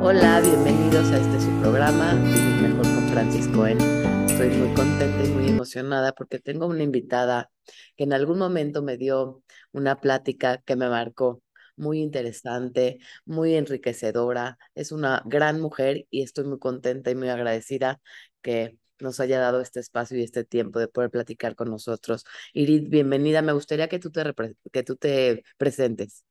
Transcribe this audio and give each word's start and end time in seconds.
Hola, 0.00 0.40
bienvenidos 0.40 1.10
a 1.10 1.18
este 1.18 1.40
su 1.40 1.60
programa, 1.60 2.14
Vivir 2.14 2.68
Mejor 2.68 2.82
con 2.82 3.08
Francis 3.08 3.48
Cohen. 3.48 3.78
Estoy 4.28 4.48
muy 4.50 4.74
contenta 4.74 5.24
y 5.24 5.28
muy 5.28 5.48
emocionada 5.48 6.12
porque 6.12 6.38
tengo 6.38 6.66
una 6.66 6.82
invitada 6.82 7.50
que 7.96 8.04
en 8.04 8.12
algún 8.12 8.38
momento 8.38 8.82
me 8.82 8.96
dio 8.96 9.42
una 9.72 10.00
plática 10.00 10.58
que 10.58 10.76
me 10.76 10.88
marcó 10.88 11.42
muy 11.76 12.00
interesante, 12.00 12.98
muy 13.24 13.54
enriquecedora. 13.54 14.58
Es 14.74 14.92
una 14.92 15.22
gran 15.26 15.60
mujer 15.60 16.06
y 16.10 16.22
estoy 16.22 16.44
muy 16.44 16.58
contenta 16.58 17.10
y 17.10 17.14
muy 17.14 17.28
agradecida 17.28 18.00
que 18.42 18.78
nos 19.00 19.20
haya 19.20 19.38
dado 19.40 19.60
este 19.60 19.80
espacio 19.80 20.18
y 20.18 20.22
este 20.22 20.44
tiempo 20.44 20.78
de 20.78 20.88
poder 20.88 21.10
platicar 21.10 21.54
con 21.56 21.70
nosotros. 21.70 22.24
Irid, 22.52 22.88
bienvenida. 22.88 23.42
Me 23.42 23.52
gustaría 23.52 23.88
que 23.88 23.98
tú 23.98 24.10
te, 24.10 24.22
que 24.72 24.82
tú 24.82 24.96
te 24.96 25.44
presentes. 25.58 26.24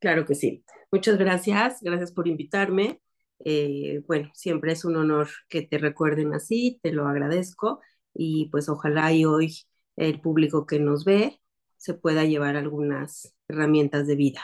Claro 0.00 0.24
que 0.26 0.34
sí. 0.34 0.64
Muchas 0.90 1.18
gracias. 1.18 1.78
Gracias 1.82 2.12
por 2.12 2.28
invitarme. 2.28 3.00
Eh, 3.44 4.02
bueno, 4.06 4.30
siempre 4.34 4.72
es 4.72 4.84
un 4.84 4.96
honor 4.96 5.28
que 5.48 5.62
te 5.62 5.78
recuerden 5.78 6.34
así, 6.34 6.78
te 6.82 6.92
lo 6.92 7.08
agradezco 7.08 7.80
y 8.14 8.48
pues 8.50 8.68
ojalá 8.68 9.06
hoy 9.26 9.56
el 9.96 10.20
público 10.20 10.66
que 10.66 10.78
nos 10.78 11.04
ve 11.04 11.40
se 11.76 11.94
pueda 11.94 12.24
llevar 12.24 12.56
algunas 12.56 13.34
herramientas 13.48 14.06
de 14.06 14.16
vida. 14.16 14.40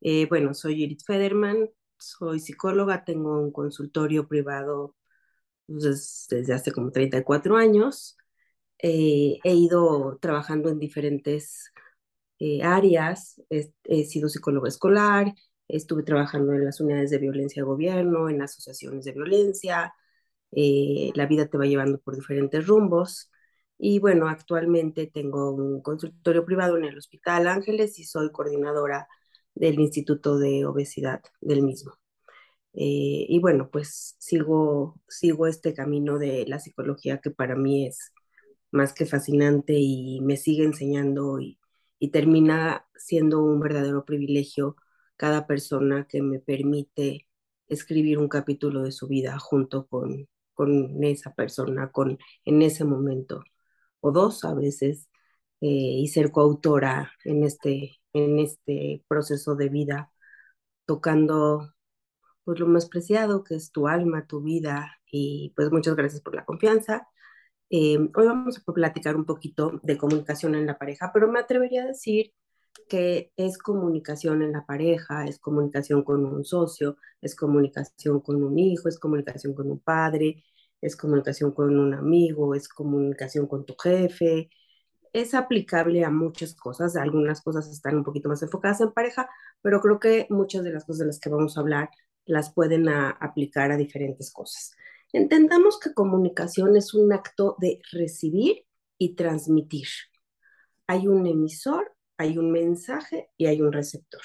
Eh, 0.00 0.26
bueno, 0.28 0.54
soy 0.54 0.82
Irid 0.84 1.00
Federman, 1.06 1.68
soy 1.98 2.40
psicóloga, 2.40 3.04
tengo 3.04 3.40
un 3.40 3.52
consultorio 3.52 4.28
privado 4.28 4.94
pues, 5.66 6.26
desde 6.30 6.54
hace 6.54 6.72
como 6.72 6.90
34 6.92 7.56
años. 7.56 8.16
Eh, 8.80 9.38
he 9.44 9.54
ido 9.54 10.18
trabajando 10.20 10.70
en 10.70 10.78
diferentes 10.78 11.72
eh, 12.38 12.62
áreas, 12.62 13.40
he, 13.50 14.04
sido 14.04 14.28
psicóloga 14.28 14.68
escolar, 14.68 15.34
estuve 15.68 16.02
trabajando 16.02 16.52
en 16.52 16.64
las 16.64 16.80
unidades 16.80 17.10
de 17.10 17.18
violencia 17.18 17.62
de 17.62 17.66
gobierno, 17.66 18.28
en 18.28 18.42
asociaciones 18.42 19.04
de 19.04 19.12
violencia, 19.12 19.94
la 20.50 21.26
vida 21.26 21.46
te 21.46 21.58
va 21.58 21.66
llevando 21.66 21.98
por 22.00 22.16
diferentes 22.16 22.66
rumbos. 22.66 23.30
Y 23.78 24.00
bueno, 24.00 24.28
actualmente 24.28 25.06
tengo 25.06 25.52
un 25.52 25.82
consultorio 25.82 26.44
privado 26.44 26.76
en 26.76 26.84
el 26.84 26.98
Hospital 26.98 27.46
Ángeles 27.48 27.98
y 27.98 28.04
soy 28.04 28.32
coordinadora 28.32 29.08
del 29.54 29.80
Instituto 29.80 30.38
de 30.38 30.66
Obesidad 30.66 31.22
del 31.40 31.62
mismo. 31.62 31.92
Eh, 32.74 33.26
y 33.28 33.40
bueno, 33.40 33.70
pues 33.70 34.16
sigo, 34.18 35.00
sigo 35.08 35.46
este 35.46 35.74
camino 35.74 36.18
de 36.18 36.44
la 36.46 36.60
psicología 36.60 37.18
que 37.20 37.30
para 37.30 37.56
mí 37.56 37.86
es 37.86 38.12
más 38.70 38.92
que 38.94 39.06
fascinante 39.06 39.74
y 39.76 40.20
me 40.22 40.36
sigue 40.36 40.64
enseñando 40.64 41.40
y, 41.40 41.58
y 41.98 42.10
termina 42.10 42.86
siendo 42.96 43.42
un 43.42 43.60
verdadero 43.60 44.04
privilegio 44.04 44.76
cada 45.16 45.46
persona 45.46 46.06
que 46.08 46.22
me 46.22 46.40
permite 46.40 47.28
escribir 47.68 48.18
un 48.18 48.28
capítulo 48.28 48.82
de 48.82 48.92
su 48.92 49.08
vida 49.08 49.38
junto 49.38 49.86
con, 49.88 50.28
con 50.54 51.02
esa 51.04 51.34
persona, 51.34 51.90
con, 51.92 52.18
en 52.44 52.62
ese 52.62 52.84
momento 52.84 53.42
o 54.00 54.12
dos 54.12 54.44
a 54.44 54.54
veces, 54.54 55.08
eh, 55.60 55.66
y 55.68 56.08
ser 56.08 56.30
coautora 56.32 57.12
en 57.24 57.44
este, 57.44 58.00
en 58.12 58.38
este 58.38 59.04
proceso 59.08 59.56
de 59.56 59.68
vida, 59.68 60.12
tocando 60.86 61.74
pues 62.44 62.60
lo 62.60 62.66
más 62.66 62.88
preciado 62.88 63.44
que 63.44 63.56
es 63.56 63.72
tu 63.72 63.88
alma, 63.88 64.26
tu 64.26 64.42
vida, 64.42 64.98
y 65.10 65.52
pues 65.56 65.70
muchas 65.72 65.96
gracias 65.96 66.22
por 66.22 66.34
la 66.34 66.44
confianza. 66.44 67.08
Eh, 67.70 67.98
hoy 67.98 68.26
vamos 68.26 68.58
a 68.58 68.72
platicar 68.72 69.14
un 69.16 69.26
poquito 69.26 69.80
de 69.82 69.98
comunicación 69.98 70.54
en 70.54 70.66
la 70.66 70.78
pareja, 70.78 71.10
pero 71.12 71.28
me 71.28 71.40
atrevería 71.40 71.82
a 71.84 71.86
decir 71.88 72.32
que 72.88 73.32
es 73.36 73.58
comunicación 73.58 74.42
en 74.42 74.52
la 74.52 74.64
pareja, 74.66 75.26
es 75.26 75.38
comunicación 75.38 76.02
con 76.04 76.24
un 76.24 76.44
socio, 76.44 76.96
es 77.20 77.36
comunicación 77.36 78.20
con 78.20 78.42
un 78.42 78.58
hijo, 78.58 78.88
es 78.88 78.98
comunicación 78.98 79.54
con 79.54 79.70
un 79.70 79.80
padre, 79.80 80.44
es 80.80 80.96
comunicación 80.96 81.52
con 81.52 81.78
un 81.78 81.94
amigo, 81.94 82.54
es 82.54 82.68
comunicación 82.68 83.46
con 83.46 83.66
tu 83.66 83.74
jefe, 83.76 84.50
es 85.12 85.34
aplicable 85.34 86.04
a 86.04 86.10
muchas 86.10 86.54
cosas, 86.54 86.96
algunas 86.96 87.42
cosas 87.42 87.68
están 87.70 87.96
un 87.96 88.04
poquito 88.04 88.28
más 88.28 88.42
enfocadas 88.42 88.80
en 88.80 88.92
pareja, 88.92 89.28
pero 89.62 89.80
creo 89.80 90.00
que 90.00 90.26
muchas 90.30 90.64
de 90.64 90.72
las 90.72 90.84
cosas 90.84 91.00
de 91.00 91.06
las 91.06 91.20
que 91.20 91.30
vamos 91.30 91.56
a 91.56 91.60
hablar 91.60 91.90
las 92.26 92.52
pueden 92.52 92.88
aplicar 92.88 93.72
a 93.72 93.76
diferentes 93.76 94.32
cosas. 94.32 94.76
Entendamos 95.12 95.78
que 95.78 95.94
comunicación 95.94 96.76
es 96.76 96.94
un 96.94 97.12
acto 97.12 97.56
de 97.58 97.80
recibir 97.92 98.64
y 98.98 99.14
transmitir. 99.14 99.88
Hay 100.86 101.06
un 101.06 101.26
emisor, 101.26 101.94
hay 102.16 102.38
un 102.38 102.50
mensaje 102.50 103.30
y 103.36 103.46
hay 103.46 103.62
un 103.62 103.72
receptor. 103.72 104.22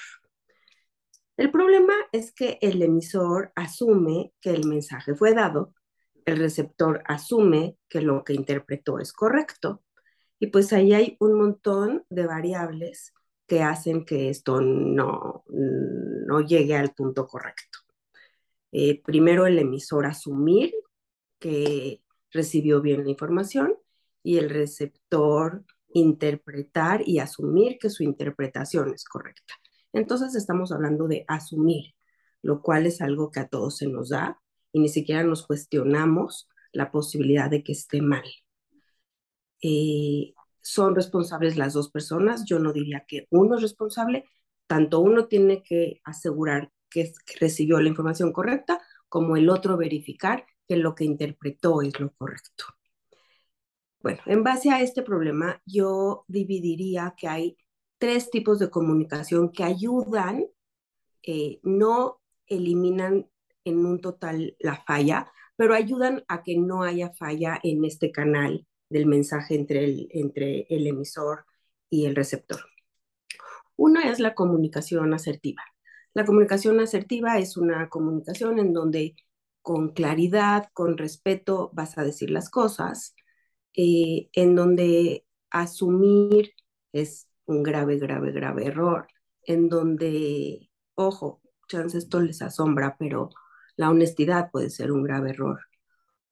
El 1.36 1.50
problema 1.50 1.94
es 2.12 2.32
que 2.32 2.58
el 2.60 2.82
emisor 2.82 3.52
asume 3.56 4.32
que 4.40 4.50
el 4.50 4.66
mensaje 4.66 5.14
fue 5.14 5.34
dado 5.34 5.74
el 6.24 6.38
receptor 6.38 7.02
asume 7.06 7.76
que 7.88 8.00
lo 8.00 8.24
que 8.24 8.34
interpretó 8.34 8.98
es 8.98 9.12
correcto. 9.12 9.82
Y 10.38 10.48
pues 10.48 10.72
ahí 10.72 10.92
hay 10.92 11.16
un 11.20 11.34
montón 11.34 12.04
de 12.10 12.26
variables 12.26 13.12
que 13.46 13.62
hacen 13.62 14.04
que 14.04 14.30
esto 14.30 14.60
no, 14.60 15.44
no 15.48 16.40
llegue 16.40 16.76
al 16.76 16.94
punto 16.94 17.26
correcto. 17.26 17.78
Eh, 18.76 19.00
primero 19.02 19.46
el 19.46 19.56
emisor 19.60 20.04
asumir 20.04 20.74
que 21.38 22.02
recibió 22.32 22.80
bien 22.80 23.04
la 23.04 23.10
información 23.10 23.76
y 24.24 24.38
el 24.38 24.50
receptor 24.50 25.64
interpretar 25.92 27.06
y 27.06 27.20
asumir 27.20 27.78
que 27.78 27.88
su 27.88 28.02
interpretación 28.02 28.92
es 28.92 29.04
correcta. 29.04 29.54
Entonces 29.92 30.34
estamos 30.34 30.72
hablando 30.72 31.06
de 31.06 31.24
asumir, 31.28 31.94
lo 32.42 32.62
cual 32.62 32.86
es 32.86 33.00
algo 33.00 33.30
que 33.30 33.38
a 33.38 33.48
todos 33.48 33.76
se 33.76 33.86
nos 33.86 34.08
da 34.08 34.40
y 34.72 34.80
ni 34.80 34.88
siquiera 34.88 35.22
nos 35.22 35.46
cuestionamos 35.46 36.48
la 36.72 36.90
posibilidad 36.90 37.48
de 37.48 37.62
que 37.62 37.72
esté 37.72 38.02
mal. 38.02 38.24
Eh, 39.62 40.34
son 40.60 40.96
responsables 40.96 41.56
las 41.56 41.74
dos 41.74 41.92
personas, 41.92 42.44
yo 42.44 42.58
no 42.58 42.72
diría 42.72 43.04
que 43.06 43.28
uno 43.30 43.54
es 43.54 43.62
responsable, 43.62 44.24
tanto 44.66 44.98
uno 44.98 45.28
tiene 45.28 45.62
que 45.62 46.00
asegurar 46.02 46.72
que, 46.94 47.12
recibió 47.40 47.80
la 47.80 47.88
información 47.88 48.32
correcta, 48.32 48.80
como 49.08 49.36
el 49.36 49.50
otro 49.50 49.76
verificar 49.76 50.46
que 50.66 50.76
lo 50.76 50.94
que 50.94 51.04
interpretó 51.04 51.82
es 51.82 51.98
lo 51.98 52.12
correcto. 52.14 52.64
Bueno, 54.00 54.20
en 54.26 54.44
base 54.44 54.70
a 54.70 54.80
este 54.80 55.02
problema, 55.02 55.60
yo 55.66 56.24
dividiría 56.28 57.14
que 57.16 57.26
hay 57.28 57.56
tres 57.98 58.30
tipos 58.30 58.58
de 58.58 58.70
comunicación 58.70 59.50
que 59.50 59.64
ayudan, 59.64 60.44
eh, 61.22 61.58
no 61.62 62.20
eliminan 62.46 63.28
en 63.64 63.86
un 63.86 64.00
total 64.00 64.56
la 64.60 64.82
falla, 64.84 65.32
pero 65.56 65.74
ayudan 65.74 66.24
a 66.28 66.42
que 66.42 66.56
no 66.58 66.82
haya 66.82 67.12
falla 67.14 67.58
en 67.62 67.84
este 67.84 68.12
canal 68.12 68.66
del 68.90 69.06
mensaje 69.06 69.54
entre 69.54 69.84
el, 69.84 70.08
entre 70.10 70.66
el 70.68 70.86
emisor 70.86 71.46
y 71.88 72.04
el 72.06 72.14
receptor. 72.14 72.60
Una 73.76 74.10
es 74.10 74.20
la 74.20 74.34
comunicación 74.34 75.14
asertiva. 75.14 75.62
La 76.14 76.24
comunicación 76.24 76.80
asertiva 76.80 77.38
es 77.38 77.56
una 77.56 77.88
comunicación 77.88 78.58
en 78.58 78.72
donde 78.72 79.16
con 79.62 79.90
claridad, 79.92 80.70
con 80.72 80.96
respeto 80.96 81.70
vas 81.74 81.98
a 81.98 82.04
decir 82.04 82.30
las 82.30 82.50
cosas, 82.50 83.14
eh, 83.74 84.28
en 84.32 84.54
donde 84.54 85.26
asumir 85.50 86.52
es 86.92 87.28
un 87.46 87.62
grave, 87.62 87.98
grave, 87.98 88.32
grave 88.32 88.66
error, 88.66 89.08
en 89.42 89.68
donde, 89.68 90.70
ojo, 90.94 91.42
chance 91.68 91.98
esto 91.98 92.20
les 92.20 92.42
asombra, 92.42 92.96
pero 92.98 93.30
la 93.76 93.90
honestidad 93.90 94.50
puede 94.50 94.70
ser 94.70 94.92
un 94.92 95.02
grave 95.02 95.30
error, 95.30 95.60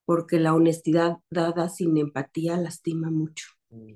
porque 0.05 0.39
la 0.39 0.55
honestidad 0.55 1.19
dada 1.31 1.69
sin 1.69 1.97
empatía 1.99 2.57
lastima 2.57 3.11
mucho. 3.11 3.47
Mm. 3.71 3.95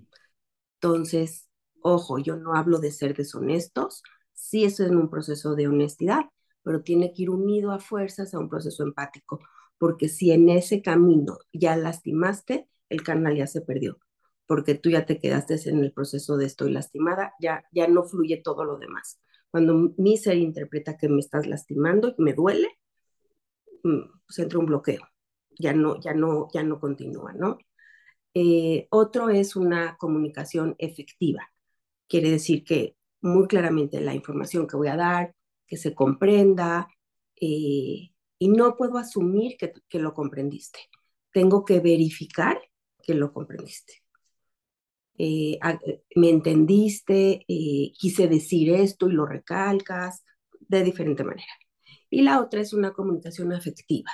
Entonces, 0.80 1.48
ojo, 1.80 2.18
yo 2.18 2.36
no 2.36 2.54
hablo 2.54 2.78
de 2.78 2.90
ser 2.90 3.14
deshonestos, 3.16 4.02
sí 4.36 4.64
eso 4.64 4.84
es 4.84 4.92
un 4.92 5.10
proceso 5.10 5.56
de 5.56 5.68
honestidad, 5.68 6.26
pero 6.62 6.82
tiene 6.84 7.12
que 7.12 7.24
ir 7.24 7.30
unido 7.30 7.72
a 7.72 7.80
fuerzas 7.80 8.34
a 8.34 8.38
un 8.38 8.48
proceso 8.48 8.84
empático, 8.84 9.40
porque 9.78 10.08
si 10.08 10.30
en 10.32 10.48
ese 10.48 10.82
camino 10.82 11.38
ya 11.52 11.76
lastimaste, 11.76 12.68
el 12.90 13.02
canal 13.02 13.36
ya 13.36 13.48
se 13.48 13.62
perdió, 13.62 13.98
porque 14.46 14.76
tú 14.76 14.90
ya 14.90 15.06
te 15.06 15.18
quedaste 15.20 15.56
en 15.68 15.80
el 15.80 15.92
proceso 15.92 16.36
de 16.36 16.46
estoy 16.46 16.72
lastimada, 16.72 17.34
ya, 17.40 17.64
ya 17.72 17.88
no 17.88 18.04
fluye 18.04 18.38
todo 18.38 18.64
lo 18.64 18.78
demás. 18.78 19.20
Cuando 19.50 19.94
mi 19.98 20.16
ser 20.18 20.36
interpreta 20.38 20.96
que 20.96 21.08
me 21.08 21.20
estás 21.20 21.48
lastimando 21.48 22.14
y 22.16 22.22
me 22.22 22.34
duele, 22.34 22.68
Mm, 23.82 24.02
pues 24.26 24.38
entra 24.38 24.58
un 24.58 24.66
bloqueo, 24.66 25.02
ya 25.58 25.72
no, 25.72 26.00
ya 26.00 26.14
no, 26.14 26.48
ya 26.52 26.62
no 26.62 26.80
continúa, 26.80 27.32
¿no? 27.32 27.58
Eh, 28.34 28.88
otro 28.90 29.30
es 29.30 29.56
una 29.56 29.96
comunicación 29.98 30.76
efectiva. 30.78 31.50
Quiere 32.08 32.30
decir 32.30 32.64
que 32.64 32.96
muy 33.26 33.46
claramente 33.48 34.00
la 34.00 34.14
información 34.14 34.66
que 34.66 34.76
voy 34.76 34.88
a 34.88 34.96
dar, 34.96 35.34
que 35.66 35.76
se 35.76 35.94
comprenda, 35.94 36.88
eh, 37.40 38.10
y 38.38 38.48
no 38.48 38.76
puedo 38.76 38.98
asumir 38.98 39.56
que, 39.58 39.72
que, 39.88 39.98
lo 39.98 40.14
comprendiste. 40.14 40.78
Tengo 41.32 41.64
que 41.64 41.80
verificar 41.80 42.60
que 43.02 43.14
lo 43.14 43.32
comprendiste. 43.32 44.02
Eh, 45.18 45.58
me 46.14 46.30
entendiste, 46.30 47.44
quise 47.46 48.28
decir 48.28 48.70
esto 48.70 49.08
y 49.08 49.12
lo 49.12 49.26
recalcas 49.26 50.24
de 50.60 50.82
diferente 50.82 51.24
manera. 51.24 51.46
Y 52.10 52.22
la 52.22 52.40
otra 52.40 52.60
es 52.60 52.72
una 52.72 52.92
comunicación 52.92 53.52
afectiva, 53.52 54.10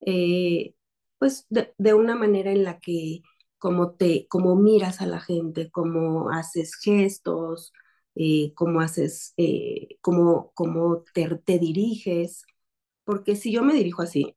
eh, 0.00 0.74
pues 1.18 1.46
de, 1.50 1.72
de, 1.78 1.94
una 1.94 2.16
manera 2.16 2.50
en 2.50 2.64
la 2.64 2.80
que 2.80 3.22
como 3.58 3.92
te, 3.94 4.26
como 4.28 4.56
miras 4.56 5.00
a 5.00 5.06
la 5.06 5.20
gente, 5.20 5.70
cómo 5.70 6.30
haces 6.30 6.74
gestos, 6.76 7.72
eh, 8.14 8.52
cómo 8.54 8.80
haces, 8.80 9.34
eh, 9.36 9.98
cómo, 10.00 10.52
cómo 10.54 11.04
te, 11.14 11.28
te 11.44 11.58
diriges, 11.58 12.44
porque 13.04 13.36
si 13.36 13.52
yo 13.52 13.62
me 13.62 13.74
dirijo 13.74 14.02
así, 14.02 14.36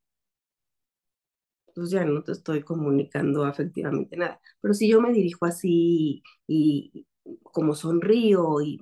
pues 1.76 1.90
ya 1.92 2.06
no 2.06 2.24
te 2.24 2.32
estoy 2.32 2.64
comunicando 2.64 3.44
afectivamente 3.46 4.16
nada. 4.18 4.40
Pero 4.62 4.74
si 4.74 4.88
yo 4.90 5.02
me 5.02 5.12
dirijo 5.12 5.46
así 5.46 6.24
y, 6.48 7.06
como 7.44 7.76
sonrío 7.76 8.62
y 8.62 8.80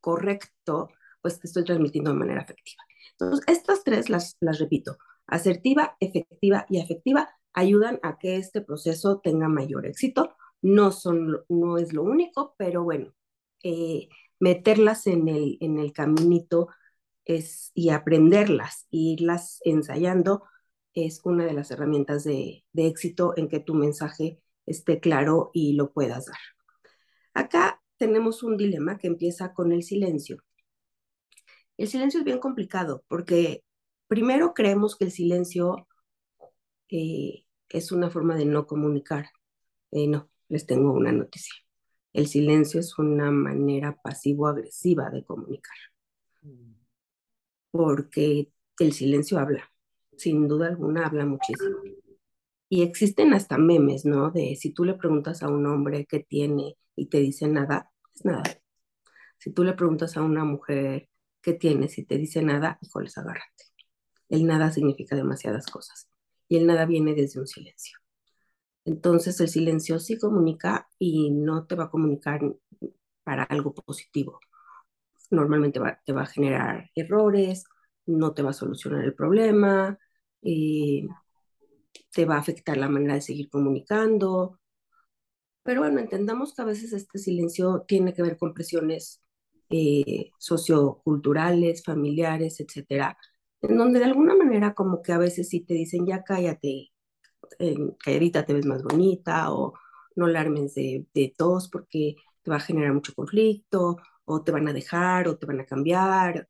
correcto, 0.00 0.90
pues 1.22 1.40
te 1.40 1.46
estoy 1.48 1.64
transmitiendo 1.64 2.12
de 2.12 2.18
manera 2.18 2.42
afectiva. 2.42 2.82
Entonces, 3.12 3.44
estas 3.48 3.82
tres 3.82 4.10
las, 4.10 4.36
las 4.40 4.58
repito, 4.58 4.98
asertiva, 5.26 5.96
efectiva 6.00 6.66
y 6.68 6.80
afectiva, 6.80 7.28
ayudan 7.54 7.98
a 8.02 8.18
que 8.18 8.36
este 8.36 8.60
proceso 8.60 9.20
tenga 9.20 9.48
mayor 9.48 9.86
éxito. 9.86 10.36
No, 10.62 10.92
son, 10.92 11.44
no 11.48 11.78
es 11.78 11.92
lo 11.92 12.02
único, 12.02 12.54
pero 12.58 12.84
bueno, 12.84 13.14
eh, 13.62 14.08
meterlas 14.40 15.06
en 15.06 15.28
el, 15.28 15.58
en 15.60 15.78
el 15.78 15.92
caminito 15.92 16.68
es, 17.24 17.72
y 17.74 17.90
aprenderlas, 17.90 18.86
e 18.92 18.96
irlas 18.98 19.60
ensayando, 19.64 20.44
es 20.94 21.20
una 21.24 21.44
de 21.44 21.52
las 21.52 21.70
herramientas 21.70 22.24
de, 22.24 22.64
de 22.72 22.86
éxito 22.86 23.34
en 23.36 23.48
que 23.48 23.60
tu 23.60 23.74
mensaje 23.74 24.40
esté 24.66 25.00
claro 25.00 25.50
y 25.52 25.74
lo 25.74 25.92
puedas 25.92 26.26
dar. 26.26 26.38
Acá 27.34 27.82
tenemos 27.98 28.42
un 28.42 28.56
dilema 28.56 28.98
que 28.98 29.08
empieza 29.08 29.52
con 29.54 29.72
el 29.72 29.82
silencio. 29.82 30.42
El 31.76 31.88
silencio 31.88 32.20
es 32.20 32.24
bien 32.24 32.38
complicado 32.38 33.04
porque 33.08 33.64
primero 34.08 34.54
creemos 34.54 34.96
que 34.96 35.04
el 35.04 35.12
silencio 35.12 35.86
eh, 36.90 37.44
es 37.68 37.92
una 37.92 38.10
forma 38.10 38.36
de 38.36 38.46
no 38.46 38.66
comunicar. 38.66 39.26
Eh, 39.92 40.08
no, 40.08 40.30
les 40.48 40.66
tengo 40.66 40.92
una 40.92 41.12
noticia. 41.12 41.54
El 42.16 42.28
silencio 42.28 42.80
es 42.80 42.98
una 42.98 43.30
manera 43.30 43.94
pasivo-agresiva 44.02 45.10
de 45.10 45.22
comunicar. 45.22 45.76
Porque 47.70 48.50
el 48.78 48.92
silencio 48.92 49.38
habla 49.38 49.70
sin 50.16 50.48
duda 50.48 50.68
alguna 50.68 51.06
habla 51.06 51.26
muchísimo. 51.26 51.76
Y 52.70 52.82
existen 52.82 53.34
hasta 53.34 53.58
memes, 53.58 54.06
¿no? 54.06 54.30
De 54.30 54.56
si 54.56 54.72
tú 54.72 54.84
le 54.84 54.94
preguntas 54.94 55.42
a 55.42 55.48
un 55.48 55.66
hombre 55.66 56.06
qué 56.06 56.20
tiene 56.20 56.78
y 56.96 57.06
te 57.06 57.18
dice 57.18 57.48
nada, 57.48 57.92
es 58.14 58.24
nada. 58.24 58.44
Si 59.36 59.52
tú 59.52 59.62
le 59.62 59.74
preguntas 59.74 60.16
a 60.16 60.22
una 60.22 60.44
mujer 60.44 61.10
qué 61.42 61.52
tiene 61.52 61.86
y 61.94 62.04
te 62.04 62.16
dice 62.16 62.42
nada, 62.42 62.78
híjoles, 62.80 63.18
agárrate. 63.18 63.64
El 64.30 64.46
nada 64.46 64.72
significa 64.72 65.14
demasiadas 65.14 65.66
cosas. 65.66 66.08
Y 66.48 66.56
el 66.56 66.66
nada 66.66 66.86
viene 66.86 67.14
desde 67.14 67.40
un 67.40 67.46
silencio. 67.46 67.98
Entonces 68.86 69.40
el 69.40 69.48
silencio 69.48 69.98
sí 69.98 70.16
comunica 70.16 70.88
y 70.98 71.30
no 71.32 71.66
te 71.66 71.74
va 71.74 71.84
a 71.84 71.90
comunicar 71.90 72.40
para 73.24 73.42
algo 73.44 73.74
positivo. 73.74 74.40
Normalmente 75.30 75.80
te 76.04 76.12
va 76.12 76.22
a 76.22 76.26
generar 76.26 76.90
errores, 76.94 77.64
no 78.06 78.32
te 78.32 78.42
va 78.42 78.50
a 78.50 78.52
solucionar 78.52 79.04
el 79.04 79.14
problema, 79.14 79.98
eh, 80.42 81.04
te 82.12 82.24
va 82.24 82.36
a 82.36 82.38
afectar 82.38 82.76
la 82.76 82.88
manera 82.88 83.14
de 83.14 83.22
seguir 83.22 83.50
comunicando. 83.50 84.60
Pero 85.64 85.80
bueno, 85.80 85.98
entendamos 85.98 86.54
que 86.54 86.62
a 86.62 86.64
veces 86.66 86.92
este 86.92 87.18
silencio 87.18 87.84
tiene 87.88 88.14
que 88.14 88.22
ver 88.22 88.36
con 88.38 88.54
presiones 88.54 89.20
eh, 89.70 90.30
socioculturales, 90.38 91.82
familiares, 91.84 92.60
etcétera, 92.60 93.18
en 93.62 93.76
donde 93.76 93.98
de 93.98 94.04
alguna 94.06 94.36
manera 94.36 94.74
como 94.74 95.02
que 95.02 95.12
a 95.12 95.18
veces 95.18 95.48
sí 95.48 95.60
te 95.60 95.74
dicen 95.74 96.06
ya 96.06 96.22
cállate, 96.22 96.92
eh, 97.58 97.76
calladita 97.98 98.44
te 98.46 98.54
ves 98.54 98.66
más 98.66 98.82
bonita 98.82 99.52
o 99.52 99.74
no 100.16 100.26
la 100.28 100.40
armes 100.40 100.74
de, 100.74 101.06
de 101.14 101.34
tos 101.36 101.68
porque 101.68 102.16
te 102.42 102.50
va 102.50 102.56
a 102.58 102.60
generar 102.60 102.92
mucho 102.94 103.14
conflicto 103.14 103.96
o 104.24 104.42
te 104.42 104.52
van 104.52 104.68
a 104.68 104.72
dejar 104.72 105.28
o 105.28 105.36
te 105.38 105.46
van 105.46 105.60
a 105.60 105.66
cambiar. 105.66 106.48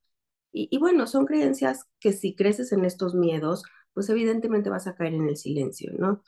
Y, 0.52 0.68
y 0.70 0.78
bueno, 0.78 1.06
son 1.06 1.26
creencias 1.26 1.86
que 2.00 2.12
si 2.12 2.34
creces 2.36 2.72
en 2.72 2.84
estos 2.84 3.14
miedos, 3.14 3.64
pues 3.94 4.08
evidentemente 4.10 4.70
vas 4.70 4.86
a 4.86 4.94
caer 4.94 5.14
en 5.14 5.28
el 5.28 5.36
silencio, 5.36 5.92
¿no? 5.98 6.22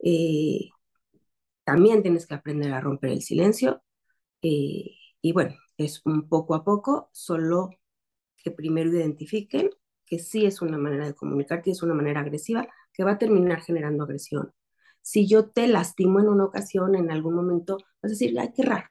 Eh, 0.00 0.70
también 1.64 2.02
tienes 2.02 2.26
que 2.26 2.34
aprender 2.34 2.72
a 2.72 2.80
romper 2.80 3.10
el 3.10 3.22
silencio. 3.22 3.82
Eh, 4.42 4.96
y 5.22 5.32
bueno, 5.32 5.56
es 5.78 6.02
un 6.06 6.28
poco 6.28 6.54
a 6.54 6.64
poco, 6.64 7.10
solo 7.12 7.70
que 8.38 8.50
primero 8.50 8.90
identifiquen 8.90 9.70
que 10.06 10.18
sí 10.20 10.46
es 10.46 10.62
una 10.62 10.78
manera 10.78 11.06
de 11.06 11.14
comunicar, 11.14 11.62
que 11.62 11.72
es 11.72 11.82
una 11.82 11.94
manera 11.94 12.20
agresiva, 12.20 12.68
que 12.92 13.04
va 13.04 13.12
a 13.12 13.18
terminar 13.18 13.60
generando 13.62 14.04
agresión. 14.04 14.52
Si 15.02 15.26
yo 15.26 15.48
te 15.48 15.66
lastimo 15.66 16.20
en 16.20 16.28
una 16.28 16.44
ocasión, 16.44 16.94
en 16.94 17.10
algún 17.10 17.34
momento, 17.34 17.78
vas 18.02 18.10
a 18.10 18.14
decir, 18.14 18.38
ay, 18.38 18.52
qué 18.54 18.62
raro. 18.62 18.88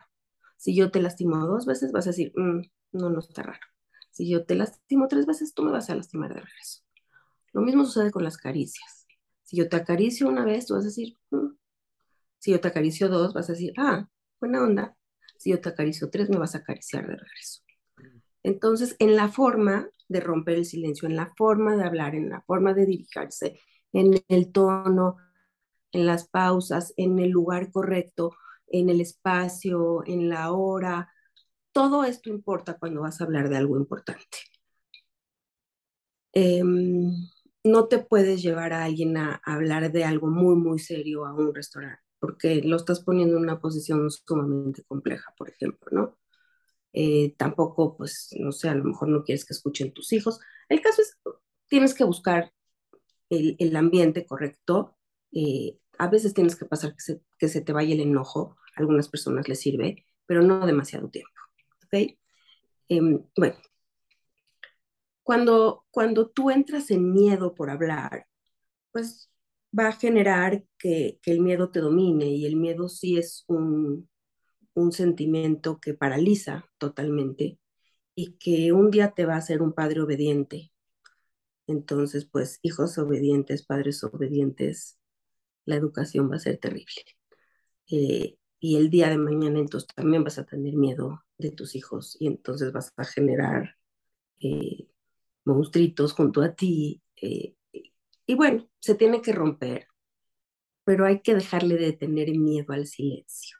Si 0.57 0.75
yo 0.75 0.91
te 0.91 1.01
lastimo 1.01 1.37
dos 1.45 1.65
veces, 1.65 1.91
vas 1.91 2.07
a 2.07 2.09
decir, 2.09 2.33
mm, 2.35 2.61
no, 2.93 3.09
no 3.09 3.19
está 3.19 3.43
raro. 3.43 3.59
Si 4.11 4.29
yo 4.29 4.45
te 4.45 4.55
lastimo 4.55 5.07
tres 5.07 5.25
veces, 5.25 5.53
tú 5.53 5.63
me 5.63 5.71
vas 5.71 5.89
a 5.89 5.95
lastimar 5.95 6.33
de 6.33 6.41
regreso. 6.41 6.81
Lo 7.53 7.61
mismo 7.61 7.85
sucede 7.85 8.11
con 8.11 8.23
las 8.23 8.37
caricias. 8.37 9.07
Si 9.43 9.57
yo 9.57 9.69
te 9.69 9.77
acaricio 9.77 10.27
una 10.27 10.45
vez, 10.45 10.65
tú 10.65 10.73
vas 10.73 10.83
a 10.83 10.87
decir, 10.87 11.15
mm". 11.31 11.55
si 12.39 12.51
yo 12.51 12.59
te 12.59 12.67
acaricio 12.67 13.09
dos, 13.09 13.33
vas 13.33 13.49
a 13.49 13.53
decir, 13.53 13.73
ah, 13.77 14.07
buena 14.39 14.63
onda. 14.63 14.95
Si 15.37 15.51
yo 15.51 15.61
te 15.61 15.69
acaricio 15.69 16.09
tres, 16.09 16.29
me 16.29 16.37
vas 16.37 16.55
a 16.55 16.59
acariciar 16.59 17.07
de 17.07 17.15
regreso. 17.15 17.61
Entonces, 18.43 18.95
en 18.99 19.15
la 19.15 19.29
forma 19.29 19.89
de 20.07 20.19
romper 20.19 20.55
el 20.55 20.65
silencio, 20.65 21.07
en 21.07 21.15
la 21.15 21.33
forma 21.37 21.75
de 21.75 21.83
hablar, 21.83 22.15
en 22.15 22.29
la 22.29 22.41
forma 22.41 22.73
de 22.73 22.85
dirigirse, 22.85 23.59
en 23.93 24.23
el 24.27 24.51
tono, 24.51 25.17
en 25.91 26.05
las 26.05 26.27
pausas, 26.27 26.93
en 26.97 27.19
el 27.19 27.29
lugar 27.31 27.71
correcto, 27.71 28.31
en 28.67 28.89
el 28.89 29.01
espacio, 29.01 30.03
en 30.05 30.29
la 30.29 30.51
hora, 30.51 31.09
todo 31.71 32.03
esto 32.03 32.29
importa 32.29 32.77
cuando 32.77 33.01
vas 33.01 33.21
a 33.21 33.23
hablar 33.25 33.49
de 33.49 33.57
algo 33.57 33.77
importante. 33.77 34.39
Em, 36.33 37.11
no 37.63 37.87
te 37.87 37.99
puedes 37.99 38.41
llevar 38.41 38.73
a 38.73 38.83
alguien 38.85 39.17
a, 39.17 39.41
hablar 39.43 39.91
de 39.91 40.03
algo 40.05 40.27
muy, 40.27 40.55
muy 40.55 40.79
serio 40.79 41.25
a 41.25 41.33
un 41.33 41.53
restaurante, 41.53 42.01
porque 42.19 42.61
lo 42.63 42.77
estás 42.77 43.01
poniendo 43.01 43.37
en 43.37 43.43
una 43.43 43.59
posición 43.59 44.09
sumamente 44.11 44.83
compleja, 44.83 45.33
por 45.37 45.49
ejemplo, 45.49 45.89
¿no? 45.91 46.17
Eh, 46.93 47.35
tampoco, 47.37 47.97
pues, 47.97 48.29
no 48.39 48.51
sé, 48.51 48.69
a 48.69 48.75
lo 48.75 48.83
mejor 48.85 49.09
no 49.09 49.23
quieres 49.23 49.45
que 49.45 49.53
escuchen 49.53 49.93
tus 49.93 50.13
hijos. 50.13 50.39
El 50.69 50.81
caso 50.81 51.01
es, 51.01 51.17
tienes 51.67 51.93
que 51.93 52.03
buscar 52.03 52.51
el, 53.29 53.75
ambiente 53.75 54.25
correcto. 54.25 54.97
Eh, 55.31 55.77
a 55.97 56.07
veces 56.07 56.33
tienes 56.33 56.55
que 56.55 56.65
pasar 56.65 56.93
que 56.93 57.01
se, 57.01 57.21
que 57.37 57.47
se 57.47 57.61
te 57.61 57.73
vaya 57.73 57.93
el 57.93 58.01
enojo, 58.01 58.57
a 58.75 58.81
algunas 58.81 59.09
personas 59.09 59.47
les 59.47 59.59
sirve, 59.59 60.05
pero 60.25 60.41
no 60.41 60.65
demasiado 60.65 61.09
tiempo, 61.09 61.31
¿ok? 61.85 62.17
Em, 62.89 63.23
bueno, 63.37 63.55
cuando, 65.23 65.85
cuando 65.91 66.29
tú 66.29 66.49
entras 66.49 66.89
en 66.91 67.11
miedo 67.13 67.53
por 67.53 67.69
hablar, 67.69 68.25
pues 68.91 69.31
va 69.77 69.89
a 69.89 69.93
generar 69.93 70.63
que, 70.77 71.19
que 71.21 71.31
el 71.31 71.41
miedo 71.41 71.71
te 71.71 71.79
domine 71.81 72.25
y 72.25 72.45
el 72.45 72.55
miedo 72.55 72.89
sí 72.89 73.17
es 73.17 73.45
un, 73.47 74.09
un 74.73 74.91
sentimiento 74.91 75.79
que 75.79 75.93
paraliza 75.93 76.65
totalmente 76.77 77.59
y 78.15 78.37
que 78.37 78.73
un 78.73 78.91
día 78.91 79.11
te 79.11 79.25
va 79.25 79.35
a 79.35 79.37
hacer 79.37 79.61
un 79.61 79.73
padre 79.73 80.01
obediente. 80.01 80.71
Entonces, 81.69 82.25
pues 82.25 82.57
hijos 82.63 82.97
obedientes, 82.97 83.63
padres 83.63 84.03
obedientes, 84.03 84.97
la 85.65 85.75
educación 85.75 86.31
va 86.31 86.37
a 86.37 86.39
ser 86.39 86.57
terrible. 86.57 87.03
Eh, 87.91 88.37
y 88.59 88.77
el 88.77 88.89
día 88.89 89.09
de 89.09 89.19
mañana 89.19 89.59
entonces 89.59 89.87
también 89.95 90.23
vas 90.23 90.39
a 90.39 90.45
tener 90.45 90.73
miedo 90.73 91.23
de 91.37 91.51
tus 91.51 91.75
hijos 91.75 92.17
y 92.19 92.25
entonces 92.25 92.71
vas 92.73 92.91
a 92.97 93.05
generar 93.05 93.77
eh, 94.39 94.87
monstruitos 95.45 96.13
junto 96.13 96.41
a 96.41 96.55
ti. 96.55 97.03
Eh, 97.21 97.55
y 98.25 98.35
bueno, 98.35 98.67
se 98.79 98.95
tiene 98.95 99.21
que 99.21 99.31
romper, 99.31 99.87
pero 100.83 101.05
hay 101.05 101.21
que 101.21 101.35
dejarle 101.35 101.75
de 101.75 101.93
tener 101.93 102.31
miedo 102.31 102.73
al 102.73 102.87
silencio. 102.87 103.57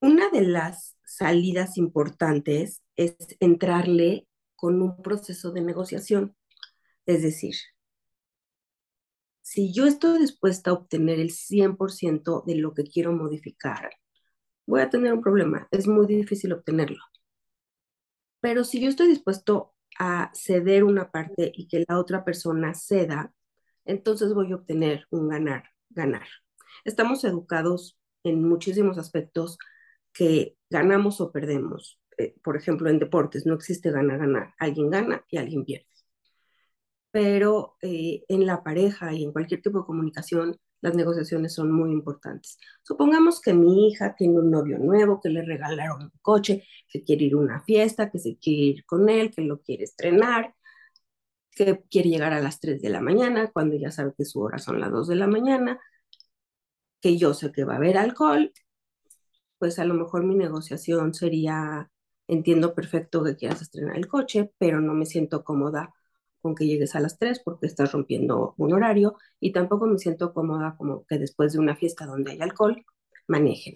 Una 0.00 0.30
de 0.30 0.42
las 0.42 0.96
salidas 1.04 1.76
importantes 1.76 2.82
es 2.96 3.16
entrarle 3.40 4.27
con 4.58 4.82
un 4.82 5.00
proceso 5.02 5.52
de 5.52 5.60
negociación. 5.60 6.36
Es 7.06 7.22
decir, 7.22 7.54
si 9.40 9.72
yo 9.72 9.86
estoy 9.86 10.18
dispuesta 10.18 10.70
a 10.70 10.74
obtener 10.74 11.20
el 11.20 11.30
100% 11.30 12.42
de 12.44 12.56
lo 12.56 12.74
que 12.74 12.82
quiero 12.82 13.12
modificar, 13.12 13.90
voy 14.66 14.80
a 14.80 14.90
tener 14.90 15.12
un 15.12 15.22
problema. 15.22 15.68
Es 15.70 15.86
muy 15.86 16.06
difícil 16.06 16.52
obtenerlo. 16.52 16.98
Pero 18.40 18.64
si 18.64 18.80
yo 18.80 18.88
estoy 18.88 19.06
dispuesto 19.08 19.74
a 19.98 20.32
ceder 20.34 20.82
una 20.82 21.12
parte 21.12 21.52
y 21.54 21.68
que 21.68 21.84
la 21.88 22.00
otra 22.00 22.24
persona 22.24 22.74
ceda, 22.74 23.32
entonces 23.84 24.34
voy 24.34 24.50
a 24.50 24.56
obtener 24.56 25.06
un 25.10 25.28
ganar, 25.28 25.70
ganar. 25.88 26.26
Estamos 26.84 27.22
educados 27.22 27.96
en 28.24 28.42
muchísimos 28.42 28.98
aspectos 28.98 29.56
que 30.12 30.56
ganamos 30.68 31.20
o 31.20 31.30
perdemos. 31.30 32.00
Eh, 32.18 32.34
por 32.42 32.56
ejemplo, 32.56 32.90
en 32.90 32.98
deportes 32.98 33.46
no 33.46 33.54
existe 33.54 33.90
gana-ganar, 33.90 34.54
alguien 34.58 34.90
gana 34.90 35.24
y 35.30 35.38
alguien 35.38 35.64
pierde. 35.64 35.86
Pero 37.10 37.76
eh, 37.82 38.24
en 38.28 38.46
la 38.46 38.62
pareja 38.62 39.12
y 39.14 39.24
en 39.24 39.32
cualquier 39.32 39.62
tipo 39.62 39.78
de 39.80 39.86
comunicación, 39.86 40.58
las 40.80 40.94
negociaciones 40.94 41.54
son 41.54 41.72
muy 41.72 41.90
importantes. 41.92 42.58
Supongamos 42.82 43.40
que 43.40 43.54
mi 43.54 43.88
hija 43.88 44.14
tiene 44.16 44.38
un 44.38 44.50
novio 44.50 44.78
nuevo, 44.78 45.20
que 45.20 45.28
le 45.30 45.42
regalaron 45.42 46.02
un 46.02 46.12
coche, 46.22 46.64
que 46.88 47.02
quiere 47.04 47.24
ir 47.24 47.34
a 47.34 47.38
una 47.38 47.60
fiesta, 47.62 48.10
que 48.10 48.18
se 48.18 48.36
quiere 48.38 48.62
ir 48.62 48.84
con 48.86 49.08
él, 49.08 49.30
que 49.34 49.42
lo 49.42 49.60
quiere 49.60 49.84
estrenar, 49.84 50.54
que 51.52 51.82
quiere 51.90 52.10
llegar 52.10 52.32
a 52.32 52.40
las 52.40 52.60
3 52.60 52.80
de 52.82 52.90
la 52.90 53.00
mañana, 53.00 53.50
cuando 53.52 53.76
ya 53.76 53.90
sabe 53.90 54.14
que 54.16 54.24
su 54.24 54.40
hora 54.40 54.58
son 54.58 54.80
las 54.80 54.90
2 54.92 55.08
de 55.08 55.16
la 55.16 55.26
mañana, 55.26 55.80
que 57.00 57.16
yo 57.18 57.34
sé 57.34 57.52
que 57.52 57.64
va 57.64 57.74
a 57.74 57.76
haber 57.76 57.96
alcohol, 57.98 58.52
pues 59.58 59.78
a 59.78 59.84
lo 59.84 59.94
mejor 59.94 60.24
mi 60.24 60.36
negociación 60.36 61.14
sería, 61.14 61.90
entiendo 62.28 62.74
perfecto 62.74 63.24
que 63.24 63.36
quieras 63.36 63.62
estrenar 63.62 63.96
el 63.96 64.08
coche, 64.08 64.52
pero 64.58 64.80
no 64.80 64.94
me 64.94 65.06
siento 65.06 65.44
cómoda 65.44 65.92
con 66.40 66.54
que 66.54 66.66
llegues 66.66 66.94
a 66.94 67.00
las 67.00 67.18
3 67.18 67.40
porque 67.44 67.66
estás 67.66 67.92
rompiendo 67.92 68.54
un 68.58 68.72
horario 68.72 69.16
y 69.40 69.52
tampoco 69.52 69.86
me 69.86 69.98
siento 69.98 70.32
cómoda 70.34 70.76
como 70.78 71.04
que 71.06 71.18
después 71.18 71.52
de 71.52 71.58
una 71.60 71.76
fiesta 71.76 72.06
donde 72.06 72.32
hay 72.32 72.40
alcohol 72.40 72.84
manejen. 73.28 73.74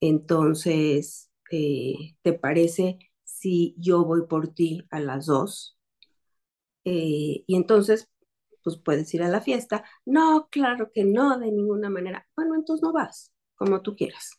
Entonces, 0.00 1.30
eh, 1.50 2.16
¿te 2.22 2.32
parece 2.34 2.98
si 3.24 3.74
yo 3.78 4.04
voy 4.04 4.26
por 4.28 4.48
ti 4.54 4.82
a 4.90 5.00
las 5.00 5.26
2? 5.26 5.78
Eh, 6.84 7.44
y 7.46 7.56
entonces, 7.56 8.08
pues 8.62 8.78
puedes 8.78 9.12
ir 9.14 9.22
a 9.22 9.28
la 9.28 9.40
fiesta. 9.40 9.84
No, 10.04 10.48
claro 10.50 10.90
que 10.92 11.04
no, 11.04 11.38
de 11.38 11.50
ninguna 11.52 11.90
manera. 11.90 12.26
Bueno, 12.36 12.54
entonces 12.56 12.82
no 12.82 12.92
vas, 12.92 13.32
como 13.56 13.82
tú 13.82 13.96
quieras. 13.96 14.30